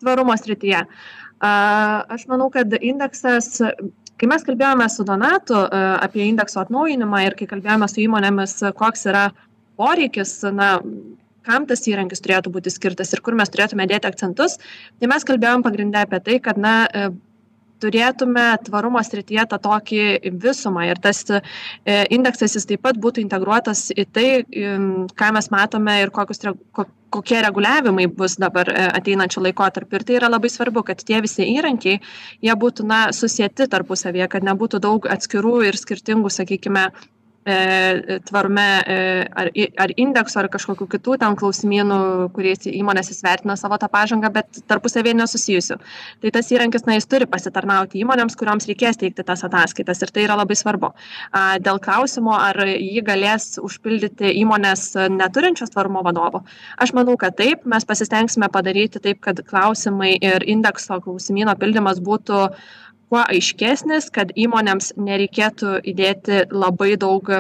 tvarumo 0.03 0.37
srityje. 0.39 0.87
Aš 1.47 2.27
manau, 2.31 2.49
kad 2.53 2.73
indeksas 2.81 3.61
kai 4.17 4.29
mes 4.31 4.45
kalbėjome 4.47 4.87
su 4.93 5.05
Donatu 5.07 5.59
apie 5.69 6.25
indekso 6.25 6.63
atnaujinimą 6.63 7.21
ir 7.27 7.37
kai 7.39 7.49
kalbėjome 7.51 7.89
su 7.91 8.03
įmonėmis, 8.07 8.59
koks 8.79 9.07
yra 9.11 9.29
poreikis, 9.77 10.39
na, 10.57 10.77
kam 11.47 11.67
tas 11.69 11.85
įrankis 11.87 12.23
turėtų 12.25 12.51
būti 12.57 12.73
skirtas 12.75 13.13
ir 13.15 13.23
kur 13.25 13.37
mes 13.39 13.53
turėtume 13.53 13.87
dėti 13.89 14.09
akcentus, 14.09 14.57
tai 14.99 15.11
mes 15.13 15.27
kalbėjom 15.29 15.65
pagrindę 15.67 16.03
apie 16.03 16.23
tai, 16.25 16.39
kad, 16.43 16.59
na, 16.59 16.77
turėtume 17.83 18.47
tvarumo 18.67 19.03
srityje 19.05 19.47
tą 19.51 19.61
tokį 19.69 20.03
visumą 20.43 20.87
ir 20.91 21.01
tas 21.03 21.23
e, 21.31 21.41
indeksas 22.15 22.57
jis 22.57 22.69
taip 22.69 22.85
pat 22.87 23.01
būtų 23.01 23.25
integruotas 23.25 23.89
į 23.93 24.07
tai, 24.13 24.29
ką 25.19 25.33
mes 25.37 25.51
matome 25.53 26.01
ir 26.03 26.15
kokius, 26.15 26.43
kokie 27.17 27.41
reguliavimai 27.43 28.07
bus 28.13 28.37
dabar 28.41 28.69
e, 28.71 28.87
ateinančių 29.01 29.45
laikotarpių. 29.49 29.99
Ir 29.99 30.07
tai 30.07 30.17
yra 30.21 30.31
labai 30.33 30.51
svarbu, 30.53 30.85
kad 30.87 31.03
tie 31.07 31.21
visi 31.25 31.47
įrankiai, 31.57 32.01
jie 32.45 32.57
būtų 32.63 32.87
na, 32.89 33.01
susijęti 33.17 33.69
tarpusavėje, 33.73 34.29
kad 34.33 34.47
nebūtų 34.47 34.83
daug 34.85 35.09
atskirų 35.17 35.61
ir 35.69 35.79
skirtingų, 35.81 36.33
sakykime, 36.33 36.89
tvarume 38.27 38.65
e, 38.83 38.97
ar, 39.31 39.51
ar 39.85 39.93
indekso, 39.97 40.41
ar 40.41 40.49
kažkokiu 40.51 40.89
kitų 40.91 41.17
ten 41.23 41.37
klausimynų, 41.39 41.99
kuriais 42.35 42.67
įmonės 42.71 43.13
įsvertina 43.15 43.55
savo 43.59 43.79
tą 43.79 43.89
pažangą, 43.93 44.31
bet 44.35 44.61
tarpusavėje 44.67 45.17
nesusijusių. 45.21 45.77
Tai 46.23 46.33
tas 46.35 46.51
įrankis, 46.51 46.87
na, 46.89 46.97
jis 46.99 47.07
turi 47.11 47.29
pasitarnauti 47.31 48.01
įmonėms, 48.03 48.37
kuriuoms 48.39 48.67
reikės 48.71 48.99
teikti 49.01 49.25
tas 49.27 49.45
ataskaitas 49.47 50.03
ir 50.03 50.13
tai 50.15 50.25
yra 50.27 50.39
labai 50.41 50.57
svarbu. 50.59 50.91
Dėl 51.63 51.79
klausimo, 51.83 52.35
ar 52.35 52.59
jį 52.67 53.05
galės 53.07 53.61
užpildyti 53.63 54.33
įmonės 54.43 54.89
neturinčios 55.15 55.71
tvarumo 55.75 56.03
vadovo, 56.07 56.43
aš 56.83 56.95
manau, 56.99 57.15
kad 57.21 57.39
taip, 57.39 57.63
mes 57.69 57.87
pasistengsime 57.87 58.51
padaryti 58.53 59.03
taip, 59.03 59.23
kad 59.23 59.45
klausimai 59.47 60.17
ir 60.19 60.47
indekso 60.51 60.99
klausimyno 61.05 61.55
pildymas 61.61 62.03
būtų 62.03 62.43
uh, 62.49 62.75
kuo 63.11 63.23
aiškesnis, 63.23 64.11
kad 64.15 64.33
įmonėms 64.35 64.95
nereikėtų 64.99 65.79
įdėti 65.93 66.45
labai 66.51 66.95
daug 67.01 67.31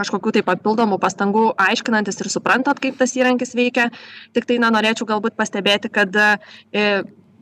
kažkokių 0.00 0.32
tai 0.36 0.42
papildomų 0.46 0.96
pastangų 1.02 1.50
aiškinantis 1.60 2.20
ir 2.22 2.30
suprantant, 2.32 2.80
kaip 2.80 2.96
tas 3.00 3.12
įrankis 3.18 3.52
veikia. 3.56 3.90
Tik 4.36 4.48
tai, 4.48 4.56
na, 4.62 4.72
norėčiau 4.72 5.08
galbūt 5.08 5.36
pastebėti, 5.36 5.90
kad 5.92 6.16
e, 6.16 6.92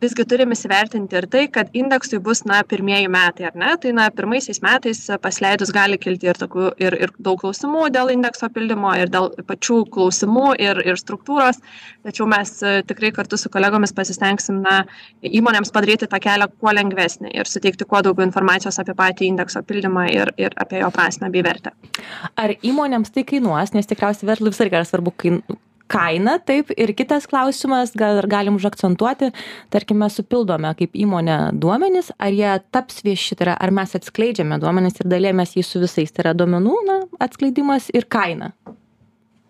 visgi 0.02 0.24
turim 0.28 0.52
įsivertinti 0.54 1.18
ir 1.18 1.26
tai 1.30 1.44
kad 1.52 1.70
indeksui 1.76 2.20
bus 2.22 2.44
na 2.48 2.60
pirmieji 2.68 3.08
metai 3.12 3.48
ar 3.48 3.58
ne? 3.58 3.74
Tai 3.82 3.92
na 3.96 4.08
pirmaisiais 4.14 4.60
metais 4.64 5.00
pasileidus 5.22 5.72
gali 5.74 5.98
kilti 6.00 6.30
ir 6.30 6.38
tokių 6.38 6.70
ir 6.82 6.96
ir 6.98 7.12
daug 7.18 7.40
klausimų 7.42 7.88
dėl 7.94 8.12
indekso 8.14 8.48
pildymo 8.54 8.94
ir 9.00 9.12
dėl 9.12 9.30
pačių 9.48 9.80
klausimų 9.94 10.54
ir 10.62 10.82
ir 10.86 11.00
struktūros. 11.00 11.60
Tačiau 12.06 12.28
mes 12.30 12.54
e, 12.62 12.74
tikrai 12.88 13.12
kartu 13.16 13.38
su 13.40 13.50
kolegomis 13.52 13.94
pasistengsim 13.96 14.62
na 14.64 14.80
įmonėms 15.22 15.72
padaryti 15.74 16.10
tą 16.10 16.22
kelią 16.22 16.50
kuo 16.58 16.74
lengvesnį 16.74 17.34
ir 17.34 17.50
suteikti 17.50 17.88
kuo 17.88 18.02
daugiau 18.06 18.26
informacijos 18.26 18.78
apie 18.82 18.96
patį 18.98 19.32
indekso 19.32 19.62
pildymą 19.62 20.08
ir 20.14 20.34
ir 20.38 20.54
apie 20.56 20.82
jo 20.82 20.90
prasmę 20.94 21.32
bei 21.34 21.44
vertę. 21.46 21.74
Ar 22.36 22.54
įmonėms 22.62 23.14
tai 23.14 23.26
kainuos? 23.28 23.74
Nes 23.74 23.90
tikriausiai 23.90 24.30
verslui 24.30 24.54
visą 24.54 24.66
laiką 24.66 24.80
yra 24.82 24.88
svarbu 24.88 25.14
kain 25.18 25.42
kaina 25.88 26.38
taip 26.44 26.72
ir 26.76 26.92
kitas 26.96 27.26
klausimas 27.30 27.94
gal 27.98 28.20
ir 28.20 28.28
galim 28.30 28.58
užakcentuoti 28.58 29.30
tarkim 29.74 30.00
mes 30.02 30.18
supildome 30.20 30.72
kaip 30.78 30.96
įmonė 30.96 31.38
duomenis 31.62 32.12
ar 32.18 32.34
jie 32.34 32.52
taps 32.74 33.02
vieši 33.06 33.38
tai 33.38 33.48
yra 33.48 33.56
ar 33.66 33.74
mes 33.80 33.96
atskleidžiame 33.98 34.60
duomenis 34.62 35.00
ir 35.00 35.10
dalijamės 35.12 35.56
jais 35.56 35.72
su 35.72 35.82
visais 35.82 36.12
tai 36.12 36.26
yra 36.26 36.36
duomenų 36.38 36.76
na 36.88 36.98
atskleidimas 37.24 37.90
ir 37.94 38.08
kaina. 38.10 38.52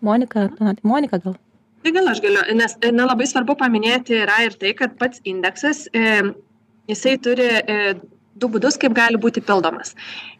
Monika 0.01 0.47
monika 0.83 1.19
gal. 1.19 1.35
Tai 1.83 1.91
gal 1.95 2.11
aš 2.11 2.21
galiu 2.23 2.43
nes 2.59 2.77
na 2.95 3.07
labai 3.07 3.27
svarbu 3.27 3.55
paminėti 3.59 4.21
yra 4.23 4.41
ir 4.47 4.55
tai 4.59 4.73
kad 4.75 4.95
pats 4.99 5.21
indeksas 5.27 5.85
e, 5.93 6.21
jisai 6.91 7.17
turi 7.23 7.47
e, 7.59 7.95
du 8.39 8.49
būdus, 8.51 8.77
kaip 8.79 8.95
gali 8.97 9.19
būti 9.21 9.43
pildomas. 9.45 9.93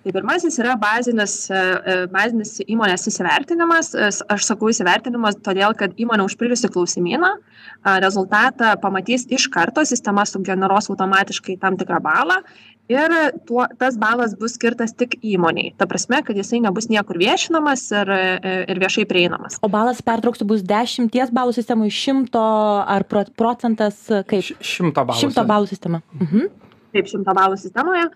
Tai 0.04 0.14
pirmasis 0.16 0.56
yra 0.62 0.78
bazinis, 0.80 1.34
e, 1.52 1.60
e, 1.60 1.98
bazinis 2.14 2.56
įmonės 2.64 3.08
įsivertinimas. 3.12 3.92
E, 3.94 4.10
aš 4.36 4.48
sakau 4.48 4.72
įsivertinimas 4.72 5.40
todėl, 5.44 5.76
kad 5.78 5.96
įmonė 6.00 6.26
užpildžiusi 6.30 6.72
klausimyną, 6.72 7.36
rezultatą 8.04 8.74
pamatys 8.82 9.26
iš 9.32 9.48
karto, 9.52 9.84
sistema 9.88 10.26
sugeneruos 10.28 10.90
automatiškai 10.92 11.60
tam 11.62 11.78
tikrą 11.80 12.00
balą 12.04 12.40
ir 12.90 13.14
tuo, 13.48 13.68
tas 13.80 13.96
balas 14.02 14.34
bus 14.40 14.56
skirtas 14.58 14.96
tik 14.98 15.18
įmoniai. 15.22 15.74
Ta 15.78 15.86
prasme, 15.88 16.20
kad 16.26 16.40
jisai 16.40 16.60
nebus 16.64 16.90
niekur 16.90 17.20
viešinamas 17.22 17.86
ir, 17.94 18.12
ir 18.74 18.82
viešai 18.82 19.06
prieinamas. 19.08 19.60
O 19.64 19.70
balas 19.72 20.02
pertrauksiu 20.04 20.48
bus 20.50 20.64
10 20.66 21.12
balų 21.36 21.54
sistemų 21.56 21.92
iš 21.92 22.00
100 22.08 22.42
ar 22.98 23.06
procentas 23.38 24.02
kaip? 24.10 24.56
100 24.58 25.06
balų. 25.06 25.22
100 25.28 25.48
balų 25.54 25.72
sistema. 25.72 26.02
Mhm 26.20 26.50
taip 26.94 27.10
šimto 27.12 27.36
balų 27.38 27.60
sistemoje 27.60 28.10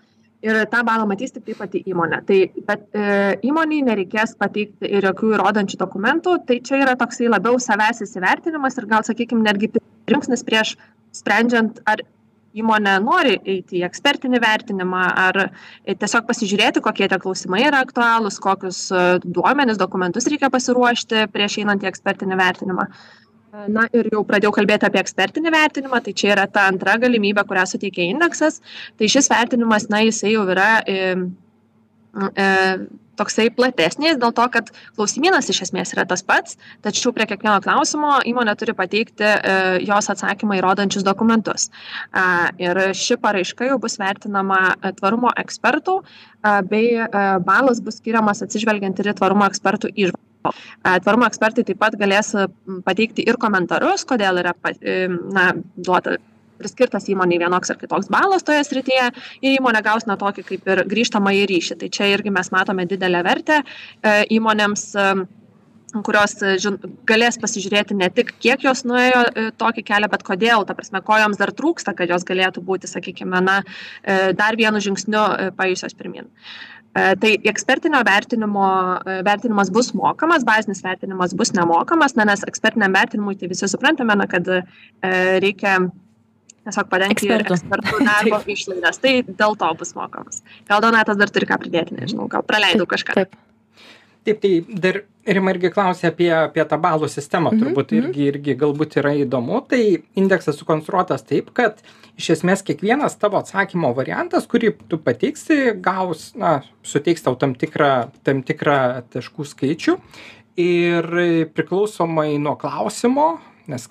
ir 0.44 0.60
tą 0.72 0.82
balą 0.86 1.06
matys 1.08 1.32
tik 1.34 1.46
tai 1.46 1.56
pati 1.58 1.82
įmonė. 1.88 2.20
Tai, 2.28 2.38
bet 2.68 2.82
e, 2.92 3.04
įmoniai 3.48 3.84
nereikės 3.86 4.36
pateikti 4.40 4.90
ir 4.98 5.06
jokių 5.08 5.34
įrodančių 5.38 5.80
dokumentų, 5.80 6.38
tai 6.48 6.60
čia 6.64 6.82
yra 6.82 6.96
toksai 7.00 7.30
labiau 7.32 7.60
savęs 7.62 8.04
įsivertinimas 8.04 8.76
ir 8.78 8.88
gal, 8.90 9.06
sakykime, 9.06 9.44
netgi 9.46 9.72
žingsnis 10.10 10.44
prieš 10.44 10.74
sprendžiant, 11.16 11.80
ar 11.88 12.04
įmonė 12.54 12.98
nori 13.02 13.34
eiti 13.40 13.80
į 13.80 13.86
ekspertinį 13.88 14.38
vertinimą, 14.42 15.02
ar 15.24 15.40
tiesiog 15.88 16.28
pasižiūrėti, 16.28 16.82
kokie 16.84 17.08
tie 17.10 17.18
klausimai 17.22 17.64
yra 17.66 17.80
aktualūs, 17.86 18.38
kokius 18.42 18.86
e, 18.92 19.04
duomenis, 19.24 19.80
dokumentus 19.80 20.28
reikia 20.30 20.52
pasiruošti 20.54 21.26
prieš 21.34 21.60
einant 21.64 21.82
į 21.82 21.90
ekspertinį 21.90 22.38
vertinimą. 22.38 22.88
Na 23.54 23.84
ir 23.94 24.08
jau 24.10 24.24
pradėjau 24.26 24.50
kalbėti 24.56 24.88
apie 24.88 24.98
ekspertinį 24.98 25.52
vertinimą, 25.54 26.00
tai 26.02 26.14
čia 26.18 26.32
yra 26.34 26.48
ta 26.50 26.66
antra 26.70 26.96
galimybė, 26.98 27.44
kurią 27.46 27.68
suteikia 27.70 28.08
indeksas. 28.10 28.60
Tai 28.98 29.10
šis 29.10 29.30
vertinimas, 29.30 29.86
na, 29.92 30.02
jisai 30.02 30.32
jau 30.34 30.42
yra 30.50 30.70
e, 30.90 31.14
e, 32.34 32.48
toksai 33.18 33.46
platesnis, 33.54 34.18
dėl 34.18 34.34
to, 34.34 34.46
kad 34.56 34.72
klausimynas 34.96 35.50
iš 35.52 35.62
esmės 35.68 35.94
yra 35.94 36.06
tas 36.10 36.24
pats, 36.26 36.58
tačiau 36.84 37.14
prie 37.14 37.28
kiekvieno 37.30 37.60
klausimo 37.64 38.16
įmonė 38.26 38.56
turi 38.58 38.74
pateikti 38.74 39.28
e, 39.28 39.54
jos 39.86 40.10
atsakymą 40.10 40.58
įrodančius 40.58 41.06
dokumentus. 41.06 41.70
E, 41.70 42.26
ir 42.66 42.82
ši 42.98 43.20
paraiška 43.22 43.70
jau 43.70 43.78
bus 43.82 44.00
vertinama 44.02 44.60
e, 44.74 44.94
tvarumo 44.98 45.30
ekspertų, 45.44 46.00
e, 46.02 46.58
bei 46.74 46.92
e, 47.06 47.08
balas 47.46 47.82
bus 47.84 48.02
skiriamas 48.02 48.42
atsižvelgiant 48.46 48.98
ir 48.98 49.14
į 49.14 49.18
tvarumo 49.22 49.46
ekspertų 49.50 49.94
išvalgą. 49.94 50.23
Tvarumo 50.44 51.28
ekspertai 51.30 51.64
taip 51.64 51.80
pat 51.80 51.96
galės 52.00 52.34
pateikti 52.84 53.24
ir 53.24 53.40
komentarus, 53.40 54.04
kodėl 54.08 54.42
yra 54.42 54.52
na, 55.32 55.50
duota 55.76 56.18
priskirtas 56.58 57.08
įmoniai 57.10 57.42
vienoks 57.42 57.72
ar 57.72 57.78
kitoks 57.80 58.10
balas 58.12 58.46
toje 58.46 58.64
srityje 58.66 59.06
ir 59.42 59.56
įmonė 59.58 59.82
gaus 59.84 60.08
na 60.10 60.18
tokį 60.20 60.46
kaip 60.50 60.68
ir 60.70 60.84
grįžtamą 60.90 61.34
į 61.40 61.46
ryšį. 61.50 61.78
Tai 61.80 61.92
čia 61.96 62.10
irgi 62.14 62.34
mes 62.34 62.52
matome 62.54 62.86
didelę 62.90 63.24
vertę 63.26 63.62
e, 63.62 64.20
įmonėms 64.38 64.92
kurios 66.02 66.32
žin, 66.58 66.80
galės 67.06 67.36
pasižiūrėti 67.38 67.94
ne 67.94 68.08
tik, 68.10 68.32
kiek 68.42 68.64
jos 68.66 68.82
nuėjo 68.88 69.20
e, 69.28 69.44
tokį 69.60 69.84
kelią, 69.86 70.08
bet 70.10 70.24
kodėl, 70.26 70.64
ta 70.66 70.74
prasme, 70.74 70.98
ko 71.06 71.18
joms 71.20 71.38
dar 71.38 71.52
trūksta, 71.54 71.94
kad 71.94 72.10
jos 72.10 72.26
galėtų 72.26 72.64
būti, 72.66 72.90
sakykime, 72.90 73.42
na, 73.44 73.60
e, 74.02 74.32
dar 74.34 74.58
vienu 74.58 74.82
žingsniu 74.82 75.22
paėjusios 75.58 75.94
pirmin. 75.94 76.26
E, 76.94 77.16
tai 77.18 77.32
ekspertinio 77.50 78.00
vertinimo 78.06 78.64
e, 79.02 79.18
vertinimas 79.26 79.70
bus 79.74 79.90
mokamas, 79.98 80.44
bazinis 80.46 80.82
vertinimas 80.84 81.34
bus 81.34 81.50
nemokamas, 81.56 82.14
na, 82.14 82.26
nes 82.30 82.44
ekspertiniam 82.46 82.94
vertinimui 82.94 83.34
tai 83.40 83.50
visi 83.50 83.68
suprantame, 83.70 84.14
na, 84.20 84.28
kad 84.30 84.46
e, 84.46 84.60
reikia 85.42 85.80
tiesiog 86.64 86.90
padengti 86.92 87.28
ekspertų, 87.34 87.56
ekspertų 87.58 88.04
darbo 88.10 88.38
išlaidas. 88.54 89.00
Tai 89.02 89.16
dėl 89.26 89.58
to 89.60 89.72
bus 89.80 89.94
mokamas. 89.98 90.44
Gal 90.70 90.84
Donatas 90.84 91.18
dar 91.20 91.32
turi 91.34 91.50
ką 91.50 91.58
pridėti, 91.64 91.98
nežinau, 91.98 92.28
gal 92.30 92.46
praleidau 92.46 92.86
kažką. 92.90 93.18
Taip. 93.18 93.34
Taip, 93.34 93.42
tai 94.32 94.64
dar 94.68 95.02
Rima 95.24 95.54
irgi 95.54 95.70
klausė 95.72 96.10
apie, 96.10 96.28
apie 96.36 96.60
tą 96.68 96.76
balų 96.80 97.08
sistemą, 97.08 97.54
mhm, 97.54 97.60
turbūt 97.62 97.92
-hmm. 97.92 98.08
irgi, 98.10 98.24
irgi 98.28 98.54
galbūt 98.60 98.98
yra 99.00 99.14
įdomu. 99.16 99.62
Tai 99.68 99.80
indeksas 100.20 100.58
sukonstruotas 100.60 101.24
taip, 101.24 101.48
kad 101.56 101.80
iš 102.20 102.30
esmės 102.36 102.60
kiekvienas 102.66 103.16
tavo 103.16 103.40
atsakymo 103.40 103.94
variantas, 103.96 104.44
kurį 104.46 104.74
tu 104.88 104.98
pateiksi, 105.00 105.72
gaus, 105.80 106.34
na, 106.36 106.60
suteiks 106.84 107.24
tau 107.24 107.38
tam 107.40 107.54
tikrą, 107.54 108.10
tam 108.22 108.42
tikrą 108.44 109.04
taškų 109.14 109.48
skaičių. 109.48 109.96
Ir 110.60 111.08
priklausomai 111.56 112.36
nuo 112.38 112.54
klausimo, 112.60 113.40
nes 113.66 113.88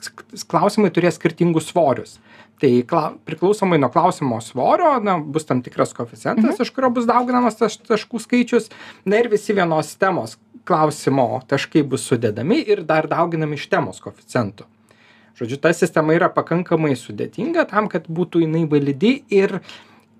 klausimai 0.48 0.94
turės 0.94 1.18
skirtingus 1.18 1.74
svorius 1.74 2.20
tai 2.62 2.84
kla 2.88 3.14
priklausomai 3.26 3.80
nuo 3.82 3.90
klausimo 3.94 4.40
svorio 4.42 4.96
na 5.04 5.18
bus 5.18 5.46
tam 5.46 5.62
tikras 5.66 5.94
koeficientas 5.94 6.60
iš 6.64 6.72
kurio 6.76 6.92
bus 6.94 7.08
dauginamas 7.10 7.58
tas 7.60 7.78
taškų 7.78 8.22
skaičius. 8.24 8.70
Na 9.06 9.22
ir 9.22 9.32
visi 9.32 9.56
vienos 9.56 9.96
temos 10.00 10.38
klausimo 10.68 11.42
taškai 11.48 11.84
bus 11.84 12.06
sudedami 12.08 12.62
ir 12.62 12.84
dar 12.88 13.10
dauginami 13.12 13.60
iš 13.60 13.68
temos 13.72 14.00
koeficientų. 14.04 14.68
Žodžiu 15.34 15.58
ta 15.58 15.72
sistema 15.74 16.14
yra 16.14 16.30
pakankamai 16.30 16.94
sudėtinga 17.00 17.66
tam 17.72 17.90
kad 17.92 18.06
būtų 18.06 18.46
jinai 18.46 18.68
validi 18.70 19.16
ir 19.34 19.58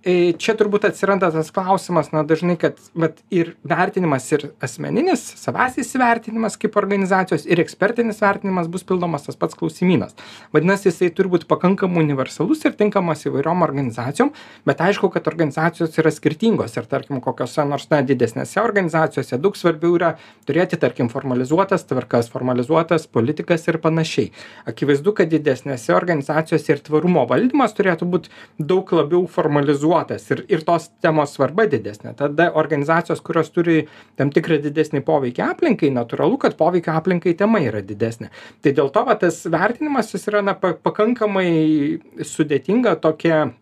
čia 0.04 0.54
turbūt 0.60 0.84
atsiranda 0.90 1.30
tas 1.32 1.48
klausimas, 1.56 2.10
na 2.12 2.26
dažnai, 2.28 2.58
kad 2.60 2.80
vat, 3.00 3.22
ir 3.32 3.54
vertinimas, 3.68 4.26
ir 4.36 4.50
asmeninis, 4.64 5.22
savas 5.40 5.78
įsivertinimas 5.80 6.58
kaip 6.60 6.76
organizacijos, 6.80 7.46
ir 7.48 7.62
ekspertinis 7.64 8.20
vertinimas 8.20 8.68
bus 8.72 8.84
pildomas 8.88 9.24
tas 9.24 9.40
pats 9.40 9.56
klausimynas. 9.56 10.18
Vadinasi, 10.56 10.90
jisai 10.90 11.08
turi 11.16 11.32
būti 11.32 11.48
pakankamai 11.48 12.04
universalus 12.04 12.66
ir 12.68 12.76
tinkamas 12.80 13.24
įvairiom 13.30 13.64
organizacijom, 13.64 14.34
bet 14.68 14.84
aišku, 14.84 15.08
kad 15.14 15.30
organizacijos 15.32 15.96
yra 16.02 16.12
skirtingos 16.12 16.76
ir 16.76 16.90
tarkim, 16.92 17.22
kokiose 17.24 17.64
nors 17.70 17.88
na, 17.94 18.02
didesnėse 18.04 18.60
organizacijose 18.60 19.40
daug 19.40 19.56
svarbiau 19.56 19.96
yra 19.96 20.12
turėti, 20.44 20.82
tarkim, 20.84 21.08
formalizuotas 21.14 21.88
tvarkas, 21.88 22.28
formalizuotas 22.34 23.08
politikas 23.08 23.64
ir 23.72 23.80
panašiai. 23.80 24.34
Akivaizdu, 24.68 25.16
kad 25.16 25.32
didesnėse 25.32 25.96
organizacijose 25.96 26.76
ir 26.76 26.84
tvarumo 26.84 27.24
valdymas 27.30 27.72
turėtų 27.78 28.12
būti 28.18 28.36
daug 28.60 28.92
labiau 28.92 29.24
formalizuotas 29.32 29.93
integruotas 29.94 30.30
ir, 30.32 30.46
ir 30.50 30.64
tos 30.66 30.90
temos 31.02 31.34
svarba 31.34 31.66
didesnė. 31.68 32.16
Tada 32.18 32.52
organizacijos, 32.56 33.22
kurios 33.22 33.52
turi 33.52 33.88
tam 34.18 34.32
tikrą 34.32 34.60
didesnį 34.62 35.04
poveikį 35.06 35.44
aplinkai, 35.46 35.92
natūralu, 35.94 36.38
kad 36.40 36.58
poveikio 36.58 36.94
aplinkai 36.94 37.36
tema 37.38 37.60
yra 37.62 37.82
didesnė. 37.82 38.30
Tai 38.62 38.72
dėl 38.74 38.90
to 38.94 39.04
va, 39.06 39.16
tas 39.16 39.44
vertinimas 39.46 40.14
jis 40.14 40.28
yra 40.32 40.42
na, 40.42 40.56
pakankamai 40.56 42.00
sudėtinga 42.24 42.98
tokia 43.02 43.54